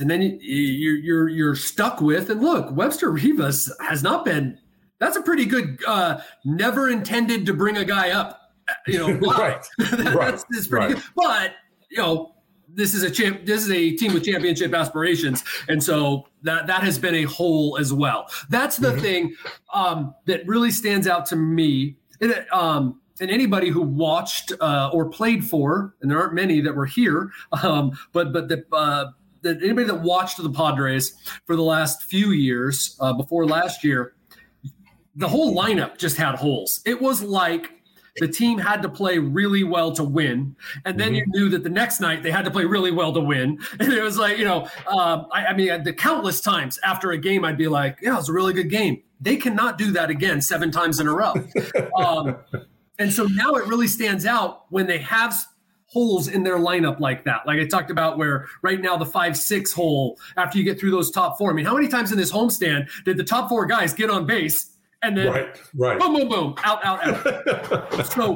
and 0.01 0.11
then 0.11 0.23
you- 0.23 0.39
you're 0.41 0.97
you're 0.97 1.29
you're 1.29 1.55
stuck 1.57 2.01
with 2.01 2.31
and 2.31 2.41
look, 2.41 2.75
Webster 2.77 3.11
Rivas 3.11 3.73
has 3.81 4.03
not 4.03 4.25
been. 4.25 4.59
That's 5.01 5.17
a 5.17 5.23
pretty 5.23 5.45
good. 5.45 5.79
Uh, 5.87 6.21
never 6.45 6.89
intended 6.91 7.47
to 7.47 7.55
bring 7.55 7.77
a 7.77 7.85
guy 7.85 8.11
up. 8.11 8.41
You 8.87 8.99
know, 8.99 9.09
Right. 9.39 9.65
that's, 9.79 10.15
Right. 10.15 10.43
that's 10.51 10.67
pretty 10.67 10.87
Right. 10.87 10.95
good. 10.97 11.03
But 11.17 11.53
you 11.91 11.99
know, 11.99 12.35
this 12.75 12.95
is 12.95 13.03
a 13.03 13.11
champ. 13.11 13.45
This 13.47 13.65
is 13.65 13.71
a 13.71 13.93
team 13.97 14.13
with 14.15 14.25
championship 14.25 14.75
aspirations, 14.75 15.43
and 15.69 15.83
so 15.83 16.27
that 16.43 16.67
that 16.67 16.83
has 16.83 16.99
been 16.99 17.15
a 17.15 17.25
hole 17.25 17.77
as 17.79 17.93
well. 17.93 18.27
That's 18.51 18.77
the 18.77 18.93
Mhm. 18.93 19.01
thing 19.01 19.35
um, 19.73 20.15
that 20.27 20.47
really 20.47 20.71
stands 20.71 21.07
out 21.07 21.27
to 21.27 21.37
me. 21.37 21.97
And, 22.21 22.45
um, 22.53 23.01
and 23.21 23.31
anybody 23.31 23.69
who 23.69 23.83
watched 23.83 24.53
uh, 24.61 24.91
or 24.93 25.09
played 25.09 25.45
for, 25.45 25.95
and 26.03 26.11
there 26.11 26.21
aren't 26.21 26.35
many 26.35 26.61
that 26.61 26.75
were 26.75 26.87
here, 26.87 27.31
um, 27.63 27.93
but 28.13 28.33
but 28.33 28.49
the. 28.49 28.65
Uh, 28.73 29.07
that 29.43 29.63
anybody 29.63 29.87
that 29.87 30.03
watched 30.03 30.43
the 30.43 30.51
Padres 30.51 31.15
for 31.47 31.55
the 31.55 31.63
last 31.63 32.03
few 32.03 32.33
years, 32.33 32.97
uh, 32.99 33.13
before 33.13 33.47
last 33.47 33.85
year, 33.85 34.15
the 35.15 35.29
whole 35.29 35.55
lineup 35.57 35.97
just 35.97 36.17
had 36.17 36.35
holes. 36.35 36.81
It 36.85 37.01
was 37.01 37.23
like 37.23 37.71
the 38.21 38.29
team 38.29 38.59
had 38.59 38.83
to 38.83 38.89
play 38.89 39.19
really 39.19 39.65
well 39.65 39.93
to 39.93 40.05
win, 40.05 40.57
and 40.85 40.99
then 40.99 41.15
you 41.15 41.25
knew 41.29 41.49
that 41.51 41.63
the 41.63 41.71
next 41.71 42.01
night 42.01 42.23
they 42.23 42.31
had 42.31 42.45
to 42.45 42.51
play 42.51 42.65
really 42.65 42.91
well 42.91 43.13
to 43.13 43.21
win. 43.21 43.59
And 43.81 43.93
it 43.93 44.03
was 44.03 44.19
like, 44.19 44.39
you 44.39 44.45
know, 44.45 44.69
um, 44.87 45.27
I, 45.33 45.47
I 45.47 45.57
mean, 45.57 45.83
the 45.85 45.93
countless 45.93 46.41
times 46.41 46.79
after 46.85 47.13
a 47.13 47.19
game, 47.19 47.45
I'd 47.45 47.57
be 47.57 47.69
like, 47.69 47.99
"Yeah, 48.03 48.15
it 48.15 48.17
was 48.17 48.29
a 48.29 48.33
really 48.33 48.53
good 48.53 48.71
game." 48.71 49.03
They 49.21 49.37
cannot 49.37 49.79
do 49.79 49.93
that 49.93 50.11
again 50.11 50.43
seven 50.43 50.71
times 50.71 51.01
in 51.01 51.07
a 51.07 51.15
row. 51.15 51.35
um, 51.97 52.37
and 52.99 53.13
so 53.13 53.25
now 53.25 53.55
it 53.55 53.67
really 53.67 53.87
stands 53.87 54.27
out 54.27 54.67
when 54.71 54.87
they 54.87 54.99
have 54.99 55.35
holes 55.87 56.29
in 56.29 56.43
their 56.43 56.59
lineup 56.59 57.01
like 57.01 57.25
that. 57.25 57.47
Like 57.47 57.59
I 57.59 57.67
talked 57.67 57.91
about, 57.91 58.19
where 58.19 58.47
right 58.63 58.81
now 58.81 58.97
the 58.97 59.07
five 59.07 59.37
six 59.37 59.73
hole 59.73 60.19
after 60.37 60.59
you 60.59 60.65
get 60.65 60.79
through 60.79 60.91
those 60.91 61.11
top 61.11 61.39
four. 61.39 61.51
I 61.51 61.55
mean, 61.55 61.65
how 61.65 61.75
many 61.75 61.89
times 61.89 62.13
in 62.13 62.19
this 62.19 62.31
homestand 62.31 62.89
did 63.05 63.17
the 63.17 63.25
top 63.25 63.49
four 63.49 63.67
guys 63.67 63.95
get 63.95 64.11
on 64.11 64.27
base 64.27 64.78
and 65.03 65.17
then 65.17 65.29
right, 65.29 65.61
right. 65.75 66.01
boom, 66.01 66.15
boom, 66.15 66.29
boom, 66.29 66.55
out, 66.65 66.85
out, 66.85 67.07
out. 67.07 68.07
so 68.13 68.35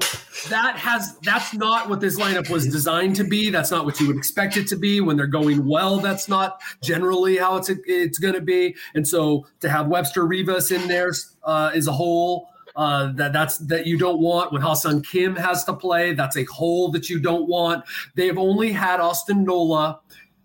that 0.48 0.76
has 0.76 1.18
that's 1.22 1.52
not 1.54 1.88
what 1.88 2.00
this 2.00 2.20
lineup 2.20 2.48
was 2.50 2.68
designed 2.68 3.16
to 3.16 3.24
be. 3.24 3.50
That's 3.50 3.72
not 3.72 3.84
what 3.84 3.98
you 3.98 4.06
would 4.06 4.16
expect 4.16 4.56
it 4.56 4.68
to 4.68 4.76
be 4.76 5.00
when 5.00 5.16
they're 5.16 5.26
going 5.26 5.66
well. 5.66 5.98
That's 5.98 6.28
not 6.28 6.60
generally 6.80 7.36
how 7.36 7.56
it's 7.56 7.68
it's 7.68 8.18
going 8.18 8.34
to 8.34 8.40
be. 8.40 8.76
And 8.94 9.06
so 9.06 9.46
to 9.58 9.68
have 9.68 9.88
Webster 9.88 10.24
Rivas 10.24 10.70
in 10.70 10.86
there 10.86 11.12
uh, 11.42 11.72
is 11.74 11.88
a 11.88 11.92
hole. 11.92 12.48
Uh, 12.74 13.12
that 13.12 13.34
that's 13.34 13.58
that 13.58 13.86
you 13.86 13.98
don't 13.98 14.18
want 14.18 14.50
when 14.50 14.62
Ha-Seong 14.62 15.04
Kim 15.06 15.36
has 15.36 15.62
to 15.64 15.74
play. 15.74 16.14
That's 16.14 16.38
a 16.38 16.44
hole 16.44 16.90
that 16.92 17.10
you 17.10 17.18
don't 17.18 17.46
want. 17.46 17.84
They've 18.14 18.38
only 18.38 18.72
had 18.72 18.98
Austin 18.98 19.44
Nola, 19.44 20.00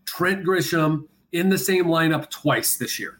Trent 0.05 0.43
Grisham 0.43 1.07
in 1.31 1.47
the 1.47 1.57
same 1.57 1.85
lineup 1.85 2.29
twice 2.29 2.75
this 2.75 2.99
year. 2.99 3.19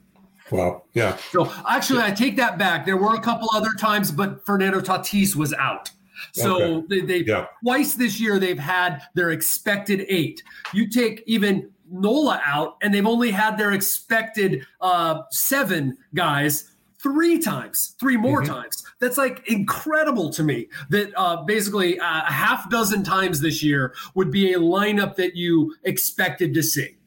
Wow. 0.51 0.83
Yeah. 0.93 1.17
So 1.31 1.51
actually, 1.67 2.01
I 2.03 2.11
take 2.11 2.37
that 2.37 2.57
back. 2.57 2.85
There 2.85 2.97
were 2.97 3.15
a 3.15 3.21
couple 3.21 3.49
other 3.53 3.71
times, 3.79 4.11
but 4.11 4.45
Fernando 4.45 4.79
Tatis 4.79 5.35
was 5.35 5.53
out. 5.53 5.91
So 6.33 6.61
Okay. 6.61 6.85
they, 6.89 7.01
they 7.01 7.17
Yeah. 7.25 7.45
twice 7.63 7.93
this 7.95 8.19
year 8.19 8.39
they've 8.39 8.57
had 8.57 9.01
their 9.13 9.31
expected 9.31 10.05
eight. 10.07 10.41
You 10.73 10.89
take 10.89 11.23
even 11.27 11.69
Nola 11.91 12.41
out, 12.45 12.75
and 12.81 12.93
they've 12.93 13.05
only 13.05 13.31
had 13.31 13.57
their 13.57 13.71
expected 13.71 14.65
uh, 14.81 15.21
seven 15.31 15.97
guys 16.15 16.71
three 17.01 17.37
times, 17.39 17.95
three 17.99 18.17
more 18.17 18.41
Mhm. 18.41 18.47
times. 18.47 18.83
That's 18.99 19.17
like 19.17 19.47
incredible 19.47 20.29
to 20.31 20.43
me. 20.43 20.67
That 20.89 21.11
uh, 21.15 21.43
basically 21.43 21.99
uh, 21.99 22.05
a 22.27 22.31
half 22.31 22.69
dozen 22.69 23.03
times 23.03 23.39
this 23.39 23.61
year 23.63 23.93
would 24.15 24.31
be 24.31 24.53
a 24.53 24.59
lineup 24.59 25.15
that 25.17 25.35
you 25.35 25.75
expected 25.83 26.53
to 26.55 26.63
see. 26.63 26.97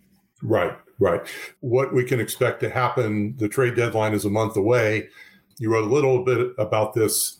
Right, 0.42 0.72
right. 1.00 1.26
What 1.60 1.92
we 1.92 2.04
can 2.04 2.20
expect 2.20 2.60
to 2.60 2.70
happen, 2.70 3.36
the 3.38 3.48
trade 3.48 3.74
deadline 3.74 4.14
is 4.14 4.24
a 4.24 4.30
month 4.30 4.56
away. 4.56 5.08
You 5.58 5.72
wrote 5.72 5.90
a 5.90 5.92
little 5.92 6.24
bit 6.24 6.52
about 6.58 6.94
this 6.94 7.38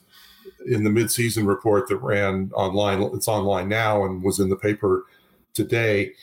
in 0.65 0.83
the 0.83 0.89
midseason 0.89 1.47
report 1.47 1.87
that 1.87 1.97
ran 1.97 2.51
online. 2.53 3.01
It's 3.13 3.27
online 3.27 3.69
now 3.69 4.03
and 4.03 4.21
was 4.21 4.39
in 4.39 4.49
the 4.49 4.55
paper 4.55 5.05
today. 5.53 6.13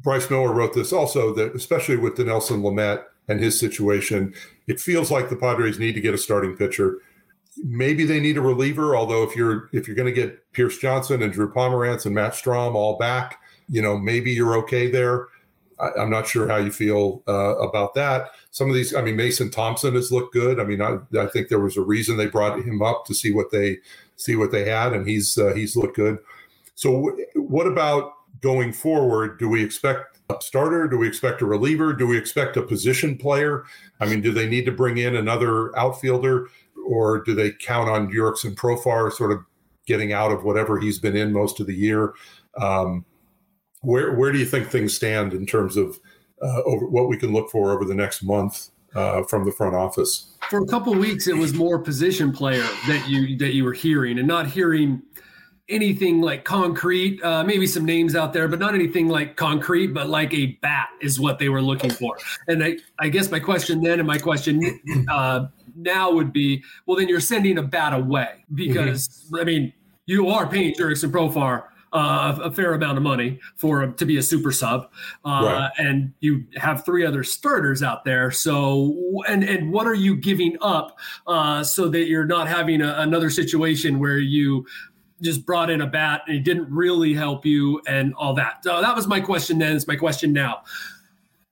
Bryce 0.00 0.30
Miller 0.30 0.52
wrote 0.52 0.74
this 0.74 0.92
also 0.92 1.34
that, 1.34 1.54
especially 1.54 1.96
with 1.96 2.16
Dinelson 2.16 2.62
Lamet 2.62 3.04
and 3.28 3.40
his 3.40 3.58
situation, 3.58 4.34
it 4.66 4.80
feels 4.80 5.10
like 5.10 5.28
the 5.28 5.36
Padres 5.36 5.78
need 5.78 5.94
to 5.94 6.00
get 6.00 6.14
a 6.14 6.18
starting 6.18 6.56
pitcher. 6.56 6.98
Maybe 7.64 8.04
they 8.04 8.20
need 8.20 8.36
a 8.36 8.42
reliever, 8.42 8.96
although 8.96 9.22
if 9.22 9.34
you're 9.34 9.68
if 9.72 9.86
you're 9.86 9.96
going 9.96 10.12
to 10.12 10.20
get 10.20 10.52
Pierce 10.52 10.78
Johnson 10.78 11.22
and 11.22 11.32
Drew 11.32 11.52
Pomeranz 11.52 12.06
and 12.06 12.14
Matt 12.14 12.32
Strahm 12.32 12.74
all 12.74 12.98
back, 12.98 13.40
you 13.68 13.80
know 13.80 13.98
maybe 13.98 14.30
you're 14.30 14.56
okay 14.58 14.90
there. 14.90 15.28
I, 15.78 15.90
I'm 15.98 16.10
not 16.10 16.26
sure 16.26 16.48
how 16.48 16.56
you 16.56 16.70
feel 16.70 17.22
uh, 17.28 17.56
about 17.58 17.94
that. 17.94 18.30
Some 18.50 18.68
of 18.68 18.74
these, 18.74 18.94
I 18.94 19.02
mean, 19.02 19.16
Mason 19.16 19.50
Thompson 19.50 19.94
has 19.94 20.10
looked 20.10 20.32
good. 20.32 20.58
I 20.58 20.64
mean, 20.64 20.80
I, 20.80 20.98
I 21.18 21.26
think 21.26 21.48
there 21.48 21.60
was 21.60 21.76
a 21.76 21.82
reason 21.82 22.16
they 22.16 22.26
brought 22.26 22.58
him 22.62 22.82
up 22.82 23.04
to 23.06 23.14
see 23.14 23.32
what 23.32 23.50
they 23.50 23.78
see 24.16 24.36
what 24.36 24.50
they 24.50 24.68
had, 24.68 24.92
and 24.92 25.06
he's 25.08 25.36
uh, 25.38 25.52
he's 25.54 25.76
looked 25.76 25.96
good. 25.96 26.18
So, 26.74 26.92
w- 26.92 27.26
what 27.34 27.66
about 27.66 28.12
going 28.40 28.72
forward? 28.72 29.38
Do 29.38 29.48
we 29.48 29.62
expect 29.62 30.18
a 30.30 30.36
starter? 30.40 30.88
Do 30.88 30.98
we 30.98 31.08
expect 31.08 31.42
a 31.42 31.46
reliever? 31.46 31.92
Do 31.92 32.06
we 32.06 32.18
expect 32.18 32.56
a 32.56 32.62
position 32.62 33.16
player? 33.16 33.64
I 34.00 34.06
mean, 34.06 34.20
do 34.20 34.32
they 34.32 34.48
need 34.48 34.64
to 34.66 34.72
bring 34.72 34.98
in 34.98 35.16
another 35.16 35.76
outfielder, 35.78 36.48
or 36.86 37.22
do 37.22 37.34
they 37.34 37.52
count 37.52 37.88
on 37.88 38.10
Jurickson 38.10 38.54
Profar 38.54 39.12
sort 39.12 39.32
of 39.32 39.40
getting 39.86 40.12
out 40.12 40.32
of 40.32 40.42
whatever 40.44 40.80
he's 40.80 40.98
been 40.98 41.16
in 41.16 41.32
most 41.32 41.60
of 41.60 41.66
the 41.66 41.74
year? 41.74 42.14
Um, 42.60 43.04
where 43.82 44.14
where 44.14 44.32
do 44.32 44.38
you 44.38 44.46
think 44.46 44.68
things 44.68 44.94
stand 44.94 45.32
in 45.32 45.46
terms 45.46 45.76
of 45.76 45.98
uh, 46.42 46.62
over 46.62 46.86
what 46.86 47.08
we 47.08 47.16
can 47.16 47.32
look 47.32 47.50
for 47.50 47.72
over 47.72 47.84
the 47.84 47.94
next 47.94 48.22
month 48.22 48.70
uh, 48.94 49.22
from 49.24 49.44
the 49.44 49.52
front 49.52 49.74
office? 49.74 50.36
for 50.48 50.62
a 50.62 50.66
couple 50.66 50.94
weeks 50.94 51.26
it 51.26 51.36
was 51.36 51.54
more 51.54 51.78
position 51.78 52.32
player 52.32 52.66
that 52.86 53.08
you 53.08 53.36
that 53.36 53.54
you 53.54 53.64
were 53.64 53.72
hearing 53.72 54.18
and 54.18 54.28
not 54.28 54.46
hearing 54.46 55.02
anything 55.68 56.20
like 56.20 56.44
concrete. 56.44 57.20
Uh, 57.24 57.42
maybe 57.42 57.66
some 57.66 57.84
names 57.84 58.14
out 58.14 58.32
there 58.32 58.46
but 58.46 58.58
not 58.58 58.74
anything 58.74 59.08
like 59.08 59.36
concrete 59.36 59.88
but 59.88 60.08
like 60.08 60.32
a 60.32 60.46
bat 60.62 60.88
is 61.00 61.18
what 61.18 61.38
they 61.38 61.48
were 61.48 61.62
looking 61.62 61.90
for. 61.90 62.16
And 62.48 62.62
i, 62.62 62.76
I 62.98 63.08
guess 63.08 63.30
my 63.30 63.40
question 63.40 63.82
then 63.82 63.98
and 63.98 64.06
my 64.06 64.18
question 64.18 64.60
uh, 65.08 65.46
now 65.74 66.10
would 66.12 66.32
be 66.32 66.62
well 66.86 66.96
then 66.96 67.08
you're 67.08 67.20
sending 67.20 67.58
a 67.58 67.62
bat 67.62 67.92
away 67.92 68.44
because 68.54 69.28
i 69.38 69.44
mean 69.44 69.72
you 70.06 70.28
are 70.28 70.46
paying 70.46 70.72
Jurickson 70.74 71.10
Profar 71.10 71.64
uh, 71.92 72.38
a 72.42 72.50
fair 72.50 72.74
amount 72.74 72.96
of 72.98 73.02
money 73.02 73.40
for 73.56 73.86
to 73.86 74.04
be 74.06 74.16
a 74.18 74.22
super 74.22 74.52
sub, 74.52 74.90
uh, 75.24 75.42
Right. 75.44 75.70
and 75.78 76.12
you 76.20 76.44
have 76.56 76.84
three 76.84 77.06
other 77.06 77.22
starters 77.24 77.82
out 77.82 78.04
there. 78.04 78.30
So, 78.30 79.22
and 79.28 79.42
and 79.44 79.72
what 79.72 79.86
are 79.86 79.94
you 79.94 80.16
giving 80.16 80.56
up 80.60 80.98
uh, 81.26 81.62
so 81.62 81.88
that 81.88 82.06
you're 82.06 82.26
not 82.26 82.48
having 82.48 82.82
a, 82.82 82.94
another 82.98 83.30
situation 83.30 83.98
where 83.98 84.18
you 84.18 84.66
just 85.22 85.46
brought 85.46 85.70
in 85.70 85.80
a 85.80 85.86
bat 85.86 86.20
and 86.26 86.36
it 86.36 86.44
didn't 86.44 86.68
really 86.70 87.14
help 87.14 87.46
you 87.46 87.80
and 87.86 88.12
all 88.16 88.34
that. 88.34 88.62
So 88.62 88.82
that 88.82 88.94
was 88.94 89.06
my 89.06 89.20
question 89.20 89.58
then. 89.58 89.74
It's 89.74 89.86
my 89.86 89.96
question 89.96 90.32
now. 90.32 90.62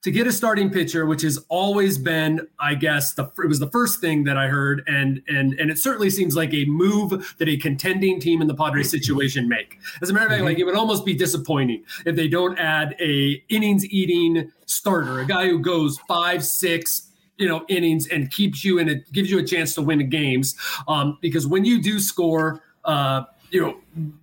To 0.05 0.11
get 0.11 0.27
a 0.27 0.33
starting 0.33 0.69
pitcher, 0.69 1.07
which 1.07 1.23
has 1.23 1.39
always 1.49 1.97
been, 1.97 2.47
I 2.61 2.75
guess, 2.75 3.15
the 3.15 3.25
it 3.43 3.49
was 3.49 3.59
the 3.59 3.71
first 3.71 4.03
thing 4.03 4.25
that 4.25 4.37
I 4.37 4.49
heard, 4.49 4.83
and 4.87 5.23
and 5.29 5.55
and 5.55 5.71
it 5.71 5.79
certainly 5.79 6.11
seems 6.11 6.37
like 6.37 6.53
a 6.53 6.67
move 6.67 7.35
that 7.39 7.49
a 7.49 7.57
contending 7.57 8.21
team 8.21 8.43
in 8.43 8.47
the 8.47 8.55
Padres 8.55 8.91
situation 8.91 9.49
make. 9.49 9.79
As 10.03 10.11
a 10.11 10.13
matter 10.13 10.27
of 10.27 10.33
fact, 10.33 10.45
like 10.45 10.59
it 10.59 10.65
would 10.65 10.77
almost 10.77 11.07
be 11.07 11.15
disappointing 11.15 11.85
if 12.05 12.17
they 12.17 12.29
don't 12.29 12.59
add 12.59 12.95
a 13.01 13.43
innings 13.49 13.87
eating 13.87 14.53
starter, 14.67 15.21
a 15.21 15.25
guy 15.25 15.49
who 15.49 15.59
goes 15.59 15.99
five, 16.07 16.45
six, 16.45 17.11
you 17.39 17.49
know, 17.49 17.65
innings 17.69 18.07
and 18.09 18.31
keeps 18.31 18.63
you 18.63 18.79
and 18.79 18.91
it, 18.91 19.11
gives 19.11 19.31
you 19.31 19.39
a 19.39 19.45
chance 19.45 19.75
to 19.75 19.81
win 19.81 19.99
the 19.99 20.05
games. 20.05 20.55
Um, 20.87 21.17
because 21.23 21.47
when 21.47 21.65
you 21.65 21.81
do 21.81 21.99
score, 21.99 22.63
uh, 22.85 23.23
you 23.55 23.61
know, 23.63 23.77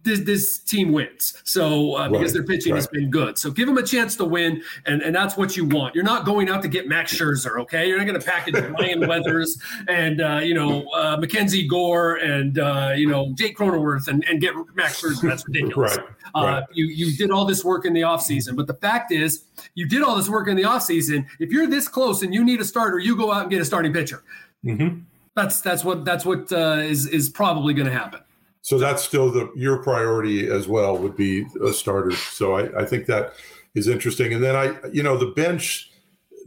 this, 0.04 0.20
this 0.20 0.60
team 0.60 0.92
wins. 0.92 1.42
So 1.46 1.96
uh, 1.96 2.10
because 2.10 2.34
their 2.34 2.44
pitching 2.44 2.76
has 2.76 2.86
been 2.86 3.10
good, 3.10 3.38
so 3.38 3.50
give 3.50 3.66
them 3.66 3.78
a 3.78 3.84
chance 3.84 4.18
to 4.18 4.26
win, 4.26 4.62
and 4.86 5.02
and 5.02 5.16
that's 5.16 5.38
what 5.38 5.56
you 5.56 5.64
want. 5.64 5.96
You're 5.96 6.04
not 6.04 6.26
going 6.26 6.50
out 6.50 6.62
to 6.64 6.68
get 6.68 6.90
Max 6.90 7.18
Scherzer, 7.18 7.58
okay? 7.62 7.88
You're 7.88 7.98
not 7.98 8.06
going 8.08 8.20
to 8.20 8.26
package 8.26 8.56
Ryan 8.80 9.08
Weathers 9.08 9.58
and 9.88 10.20
uh, 10.22 10.42
you 10.44 10.54
know 10.54 10.84
uh, 10.90 11.16
Mackenzie 11.18 11.66
Gore 11.66 12.16
and 12.18 12.60
uh, 12.60 12.92
you 12.94 13.08
know 13.08 13.32
Jake 13.36 13.58
Cronenworth 13.58 14.10
and, 14.10 14.24
and 14.28 14.42
get 14.42 14.54
Max 14.76 15.02
Scherzer. 15.02 15.30
That's 15.30 15.48
ridiculous. 15.48 15.98
Right, 16.34 16.44
Uh, 16.44 16.44
right. 16.46 16.64
you 16.74 16.86
you 16.88 17.16
did 17.16 17.32
all 17.32 17.46
this 17.46 17.64
work 17.64 17.86
in 17.86 17.94
the 17.94 18.02
offseason, 18.02 18.58
but 18.58 18.68
the 18.68 18.74
fact 18.76 19.14
is, 19.14 19.46
you 19.76 19.88
did 19.88 20.02
all 20.04 20.18
this 20.18 20.28
work 20.30 20.48
in 20.50 20.58
the 20.58 20.64
offseason. 20.64 21.26
If 21.40 21.52
you're 21.52 21.68
this 21.68 21.88
close 21.88 22.22
and 22.22 22.34
you 22.34 22.44
need 22.44 22.60
a 22.60 22.66
starter, 22.66 23.00
you 23.00 23.16
go 23.16 23.32
out 23.32 23.44
and 23.44 23.50
get 23.50 23.62
a 23.62 23.66
starting 23.66 23.94
pitcher. 23.94 24.24
Mhm. 24.66 25.04
That's 25.36 25.62
that's 25.62 25.86
what 25.86 26.04
that's 26.04 26.26
what 26.26 26.52
uh, 26.52 26.80
is 26.84 27.08
is 27.08 27.30
probably 27.30 27.74
going 27.74 27.88
to 27.88 27.94
happen. 27.94 28.20
So 28.62 28.78
that's 28.78 29.02
still 29.04 29.32
the 29.32 29.52
your 29.56 29.82
priority 29.82 30.48
as 30.50 30.68
well 30.68 30.98
would 30.98 31.16
be 31.16 31.46
a 31.66 31.74
starter. 31.74 32.12
So 32.12 32.56
I, 32.56 32.82
I 32.82 32.86
think 32.86 33.08
that 33.08 33.34
is 33.74 33.88
interesting. 33.88 34.34
And 34.34 34.44
then 34.44 34.56
I, 34.56 34.76
you 34.92 35.04
know, 35.04 35.18
the 35.18 35.28
bench. 35.28 35.92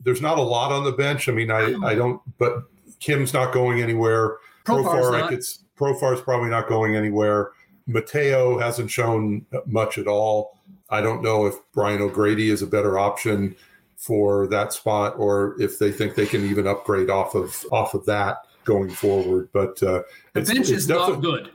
There's 0.05 0.21
not 0.21 0.39
a 0.39 0.43
lot 0.43 0.71
on 0.71 0.85
the 0.85 0.93
bench. 0.93 1.29
I 1.29 1.33
mean, 1.33 1.51
I 1.51 1.75
I 1.83 1.95
don't. 1.95 2.21
But 2.39 2.65
Kim's 3.01 3.33
not 3.33 3.53
going 3.53 3.81
anywhere. 3.81 4.37
Profar's 4.65 4.87
Profar, 4.87 5.15
I 5.15 5.21
not. 5.21 5.29
could, 5.31 5.41
Profar's 5.79 6.21
probably 6.21 6.51
not 6.51 6.69
going 6.69 6.95
anywhere. 6.97 7.51
Mateo 7.87 8.59
hasn't 8.59 8.91
shown 8.91 9.45
much 9.67 9.99
at 9.99 10.07
all. 10.07 10.59
I 10.91 11.01
don't 11.01 11.23
know 11.23 11.47
if 11.47 11.55
Brian 11.73 12.01
O'Grady 12.01 12.51
is 12.51 12.63
a 12.63 12.67
better 12.67 12.99
option 12.99 13.57
for 13.97 14.47
that 14.49 14.73
spot, 14.73 15.15
or 15.19 15.57
if 15.61 15.79
they 15.79 15.91
think 15.91 16.15
they 16.15 16.27
can 16.27 16.45
even 16.45 16.67
upgrade 16.67 17.11
off 17.11 17.35
of 17.35 17.65
off 17.73 17.95
of 17.95 18.05
that 18.07 18.47
going 18.65 18.91
forward. 18.91 19.49
But 19.53 19.83
uh, 19.83 20.03
The 20.33 20.41
it's- 20.41 20.49
bench 20.49 20.61
it's 20.61 20.71
is 20.71 20.89
not 20.89 21.21
good. 21.21 21.51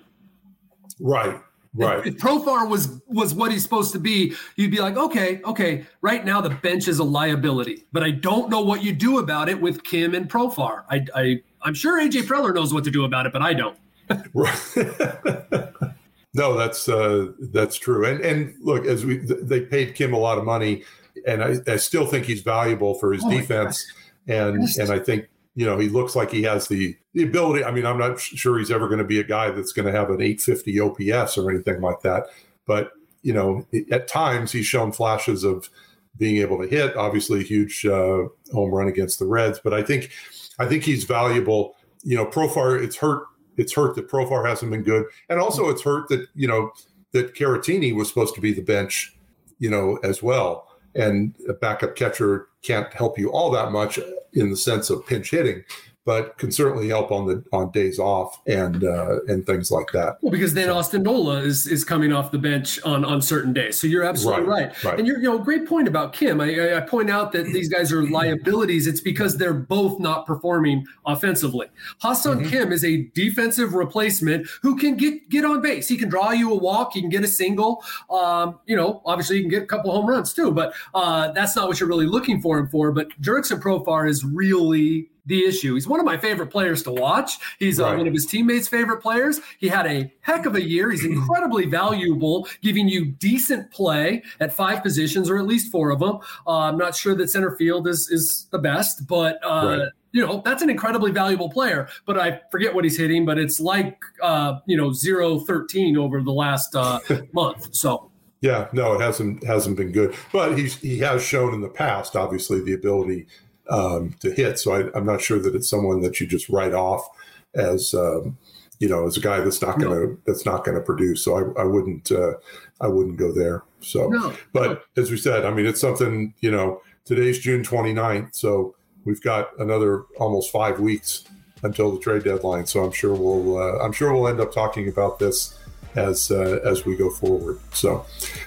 Right, 0.99 1.39
right. 1.73 2.05
If 2.05 2.17
Profar 2.17 2.69
was 2.69 3.01
was 3.07 3.33
what 3.33 3.51
he's 3.51 3.63
supposed 3.63 3.91
to 3.93 3.99
be, 3.99 4.33
you'd 4.55 4.71
be 4.71 4.79
like, 4.79 4.97
okay, 4.97 5.41
okay. 5.43 5.85
Right 6.01 6.25
now, 6.25 6.41
the 6.41 6.49
bench 6.49 6.87
is 6.87 6.99
a 6.99 7.03
liability, 7.03 7.85
but 7.91 8.03
I 8.03 8.11
don't 8.11 8.49
know 8.49 8.61
what 8.61 8.83
you 8.83 8.93
do 8.93 9.19
about 9.19 9.49
it 9.49 9.59
with 9.59 9.83
Kim 9.83 10.13
and 10.15 10.29
Profar. 10.29 10.83
I, 10.89 11.05
I 11.15 11.41
I'm 11.61 11.73
sure 11.73 12.01
AJ 12.01 12.23
Preller 12.23 12.53
knows 12.53 12.73
what 12.73 12.83
to 12.85 12.91
do 12.91 13.05
about 13.05 13.25
it, 13.25 13.33
but 13.33 13.41
I 13.41 13.53
don't. 13.53 13.77
no, 16.33 16.57
that's 16.57 16.89
uh, 16.89 17.27
that's 17.51 17.77
true. 17.77 18.05
And 18.05 18.21
and 18.21 18.55
look, 18.59 18.85
as 18.85 19.05
we 19.05 19.17
they 19.17 19.61
paid 19.61 19.95
Kim 19.95 20.13
a 20.13 20.19
lot 20.19 20.37
of 20.37 20.45
money, 20.45 20.83
and 21.27 21.43
I, 21.43 21.55
I 21.67 21.75
still 21.77 22.05
think 22.05 22.25
he's 22.25 22.41
valuable 22.41 22.95
for 22.95 23.13
his 23.13 23.23
Oh 23.23 23.29
defense. 23.29 23.85
And 24.27 24.67
and 24.77 24.91
I 24.91 24.99
think 24.99 25.27
you 25.59 25.65
know 25.65 25.77
he 25.77 25.89
looks 25.89 26.15
like 26.15 26.31
he 26.31 26.43
has 26.43 26.69
the 26.69 26.95
the 27.13 27.23
ability. 27.23 27.65
I 27.65 27.71
mean, 27.71 27.85
I'm 27.85 27.97
not 27.97 28.17
sure 28.17 28.57
he's 28.57 28.71
ever 28.71 28.87
going 28.87 28.99
to 28.99 29.03
be 29.03 29.19
a 29.19 29.25
guy 29.25 29.51
that's 29.51 29.73
going 29.73 29.87
to 29.87 29.91
have 29.91 30.09
an 30.09 30.21
850 30.21 30.79
OPS 30.79 31.37
or 31.37 31.51
anything 31.51 31.81
like 31.81 31.99
that. 31.99 32.27
But 32.65 32.93
you 33.23 33.33
know, 33.33 33.67
at 33.91 34.07
times 34.07 34.53
he's 34.53 34.65
shown 34.65 34.93
flashes 34.93 35.43
of 35.43 35.69
being 36.15 36.37
able 36.37 36.61
to 36.61 36.65
hit. 36.65 36.95
Obviously, 36.95 37.41
a 37.41 37.43
huge 37.43 37.85
uh, 37.85 38.23
home 38.53 38.73
run 38.73 38.87
against 38.87 39.19
the 39.19 39.25
Reds. 39.25 39.59
But 39.61 39.73
I 39.73 39.83
think 39.83 40.11
I 40.59 40.65
think 40.65 40.83
he's 40.83 41.03
valuable. 41.03 41.75
You 42.03 42.15
know, 42.15 42.25
Profar. 42.25 42.81
It's 42.81 42.95
hurt. 42.95 43.23
It's 43.57 43.73
hurt 43.73 43.95
that 43.95 44.07
Profar 44.07 44.47
hasn't 44.47 44.71
been 44.71 44.83
good, 44.83 45.07
and 45.27 45.41
also 45.41 45.67
it's 45.67 45.81
hurt 45.81 46.07
that 46.07 46.25
you 46.35 46.47
know 46.47 46.71
that 47.11 47.35
Caratini 47.35 47.93
was 47.93 48.07
supposed 48.07 48.33
to 48.35 48.39
be 48.39 48.53
the 48.53 48.61
bench, 48.61 49.13
you 49.57 49.69
know, 49.69 49.99
as 50.03 50.23
well. 50.23 50.68
And 50.95 51.35
a 51.47 51.53
backup 51.53 51.95
catcher 51.95 52.47
can't 52.61 52.91
help 52.93 53.17
you 53.17 53.31
all 53.31 53.51
that 53.51 53.71
much 53.71 53.99
in 54.33 54.49
the 54.49 54.57
sense 54.57 54.89
of 54.89 55.05
pinch 55.05 55.31
hitting. 55.31 55.63
But 56.09 56.39
can 56.39 56.51
certainly 56.51 56.87
help 56.87 57.11
on 57.11 57.27
the 57.27 57.43
on 57.53 57.69
days 57.69 57.99
off 57.99 58.41
and 58.47 58.83
uh, 58.83 59.19
and 59.27 59.45
things 59.45 59.69
like 59.69 59.91
that. 59.93 60.17
Well, 60.23 60.31
because 60.31 60.55
then 60.55 60.65
so. 60.65 60.75
Austin 60.75 61.03
Nola 61.03 61.35
is 61.41 61.67
is 61.67 61.83
coming 61.83 62.11
off 62.11 62.31
the 62.31 62.39
bench 62.39 62.81
on 62.81 63.05
on 63.05 63.21
certain 63.21 63.53
days. 63.53 63.79
So 63.79 63.85
you're 63.85 64.03
absolutely 64.03 64.45
right. 64.45 64.69
right. 64.69 64.83
right. 64.83 64.97
And 64.97 65.07
you're 65.07 65.19
you 65.19 65.29
know 65.29 65.37
great 65.37 65.67
point 65.67 65.87
about 65.87 66.13
Kim. 66.13 66.41
I, 66.41 66.77
I 66.77 66.81
point 66.81 67.11
out 67.11 67.31
that 67.33 67.43
these 67.53 67.69
guys 67.69 67.93
are 67.93 68.09
liabilities. 68.09 68.87
It's 68.87 69.01
because 69.01 69.37
they're 69.37 69.53
both 69.53 69.99
not 69.99 70.25
performing 70.25 70.83
offensively. 71.05 71.67
Ha-Seong 71.99 72.37
mm-hmm. 72.37 72.49
Kim 72.49 72.71
is 72.71 72.83
a 72.83 73.03
defensive 73.13 73.75
replacement 73.75 74.47
who 74.63 74.77
can 74.77 74.97
get 74.97 75.29
get 75.29 75.45
on 75.45 75.61
base. 75.61 75.87
He 75.87 75.95
can 75.95 76.09
draw 76.09 76.31
you 76.31 76.51
a 76.51 76.55
walk. 76.57 76.93
He 76.93 77.01
can 77.01 77.11
get 77.11 77.23
a 77.23 77.27
single. 77.27 77.83
Um, 78.09 78.57
you 78.65 78.75
know, 78.75 79.03
obviously 79.05 79.35
he 79.35 79.41
can 79.43 79.51
get 79.51 79.61
a 79.61 79.67
couple 79.67 79.91
home 79.91 80.07
runs 80.07 80.33
too. 80.33 80.49
But 80.49 80.73
uh, 80.95 81.33
that's 81.33 81.55
not 81.55 81.67
what 81.67 81.79
you're 81.79 81.87
really 81.87 82.07
looking 82.07 82.41
for 82.41 82.57
him 82.57 82.67
for. 82.67 82.91
But 82.91 83.09
Jurickson 83.21 83.61
Profar 83.61 84.09
is 84.09 84.25
really 84.25 85.11
the 85.29 85.45
issue. 85.45 85.75
He's 85.75 85.87
one 85.87 85.99
of 85.99 86.05
my 86.05 86.17
favorite 86.17 86.47
players 86.47 86.83
to 86.83 86.91
watch. 86.91 87.37
He's 87.59 87.79
uh, 87.79 87.85
right. 87.85 87.93
uh, 87.93 87.97
one 87.97 88.07
of 88.07 88.13
his 88.13 88.25
teammates' 88.25 88.67
favorite 88.67 89.01
players. 89.01 89.39
He 89.59 89.69
had 89.69 89.85
a 89.85 90.11
heck 90.21 90.45
of 90.45 90.55
a 90.55 90.61
year. 90.61 90.91
He's 90.91 91.05
incredibly 91.05 91.65
valuable, 91.65 92.47
giving 92.61 92.89
you 92.89 93.05
decent 93.05 93.71
play 93.71 94.23
at 94.39 94.51
five 94.51 94.83
positions 94.83 95.29
or 95.29 95.37
at 95.37 95.45
least 95.45 95.71
four 95.71 95.91
of 95.91 95.99
them. 95.99 96.19
Uh, 96.45 96.59
I'm 96.59 96.77
not 96.77 96.95
sure 96.95 97.15
that 97.15 97.29
center 97.29 97.55
field 97.55 97.87
is 97.87 98.09
is 98.09 98.47
the 98.51 98.59
best, 98.59 99.07
but. 99.07 99.39
Uh, 99.43 99.77
right 99.79 99.89
you 100.11 100.25
know 100.25 100.41
that's 100.43 100.61
an 100.61 100.69
incredibly 100.69 101.11
valuable 101.11 101.49
player 101.49 101.87
but 102.05 102.17
i 102.17 102.41
forget 102.51 102.73
what 102.73 102.83
he's 102.83 102.97
hitting 102.97 103.25
but 103.25 103.37
it's 103.37 103.59
like 103.59 104.01
uh 104.21 104.59
you 104.65 104.75
know 104.75 104.91
0 104.91 105.39
13 105.41 105.97
over 105.97 106.21
the 106.21 106.31
last 106.31 106.75
uh 106.75 106.99
month 107.31 107.73
so 107.75 108.09
yeah 108.41 108.67
no 108.73 108.93
it 108.93 109.01
hasn't 109.01 109.43
hasn't 109.43 109.77
been 109.77 109.91
good 109.91 110.15
but 110.31 110.57
he's 110.57 110.77
he 110.77 110.97
has 110.97 111.23
shown 111.23 111.53
in 111.53 111.61
the 111.61 111.69
past 111.69 112.15
obviously 112.15 112.59
the 112.61 112.73
ability 112.73 113.27
um, 113.69 114.15
to 114.19 114.31
hit. 114.31 114.59
So 114.59 114.73
I, 114.73 114.97
am 114.97 115.05
not 115.05 115.21
sure 115.21 115.39
that 115.39 115.55
it's 115.55 115.69
someone 115.69 116.01
that 116.01 116.19
you 116.19 116.27
just 116.27 116.49
write 116.49 116.73
off 116.73 117.07
as 117.55 117.93
um, 117.93 118.37
you 118.79 118.87
know 118.87 119.05
as 119.05 119.17
a 119.17 119.21
guy 119.21 119.39
that's 119.39 119.61
not 119.61 119.79
going 119.79 119.93
to 119.93 120.07
no. 120.13 120.17
that's 120.25 120.45
not 120.45 120.65
to 120.65 120.81
produce. 120.81 121.23
So 121.23 121.37
I, 121.37 121.61
I 121.61 121.63
wouldn't 121.65 122.11
uh, 122.11 122.33
I 122.81 122.87
wouldn't 122.87 123.17
go 123.17 123.31
there. 123.31 123.63
So, 123.81 124.09
no. 124.09 124.33
but 124.53 124.83
as 124.97 125.09
we 125.11 125.17
said, 125.17 125.45
I 125.45 125.51
mean 125.51 125.65
it's 125.65 125.81
something 125.81 126.33
you 126.41 126.51
know. 126.51 126.81
Today's 127.05 127.39
June 127.39 127.63
29th, 127.63 128.35
so 128.35 128.75
we've 129.03 129.21
got 129.23 129.59
another 129.59 130.03
almost 130.19 130.51
five 130.51 130.79
weeks 130.79 131.23
until 131.63 131.91
the 131.91 131.99
trade 131.99 132.23
deadline. 132.23 132.67
So 132.67 132.83
I'm 132.83 132.91
sure 132.91 133.15
we'll 133.15 133.57
uh, 133.57 133.83
I'm 133.83 133.91
sure 133.91 134.13
we'll 134.13 134.27
end 134.27 134.39
up 134.39 134.53
talking 134.53 134.87
about 134.87 135.17
this 135.17 135.57
as 135.95 136.31
uh, 136.31 136.59
as 136.63 136.85
we 136.85 136.95
go 136.95 137.09
forward. 137.09 137.59
So 137.73 138.05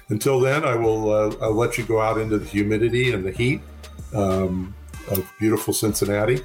until 0.09 0.41
then, 0.41 0.65
I 0.65 0.77
will 0.77 1.11
uh, 1.11 1.35
I'll 1.41 1.55
let 1.55 1.79
you 1.79 1.85
go 1.85 2.01
out 2.01 2.19
into 2.19 2.39
the 2.39 2.47
humidity 2.47 3.13
and 3.13 3.25
the 3.25 3.33
heat. 3.33 3.61
Um, 4.15 4.75
of 5.09 5.31
beautiful 5.39 5.73
Cincinnati. 5.73 6.43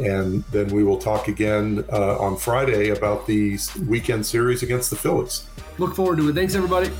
And 0.00 0.44
then 0.52 0.68
we 0.68 0.84
will 0.84 0.98
talk 0.98 1.28
again 1.28 1.84
uh, 1.92 2.18
on 2.18 2.36
Friday 2.36 2.90
about 2.90 3.26
the 3.26 3.58
weekend 3.86 4.24
series 4.24 4.62
against 4.62 4.90
the 4.90 4.96
Phillies. 4.96 5.44
Look 5.78 5.94
forward 5.96 6.18
to 6.18 6.28
it. 6.28 6.34
Thanks, 6.34 6.54
everybody. 6.54 6.90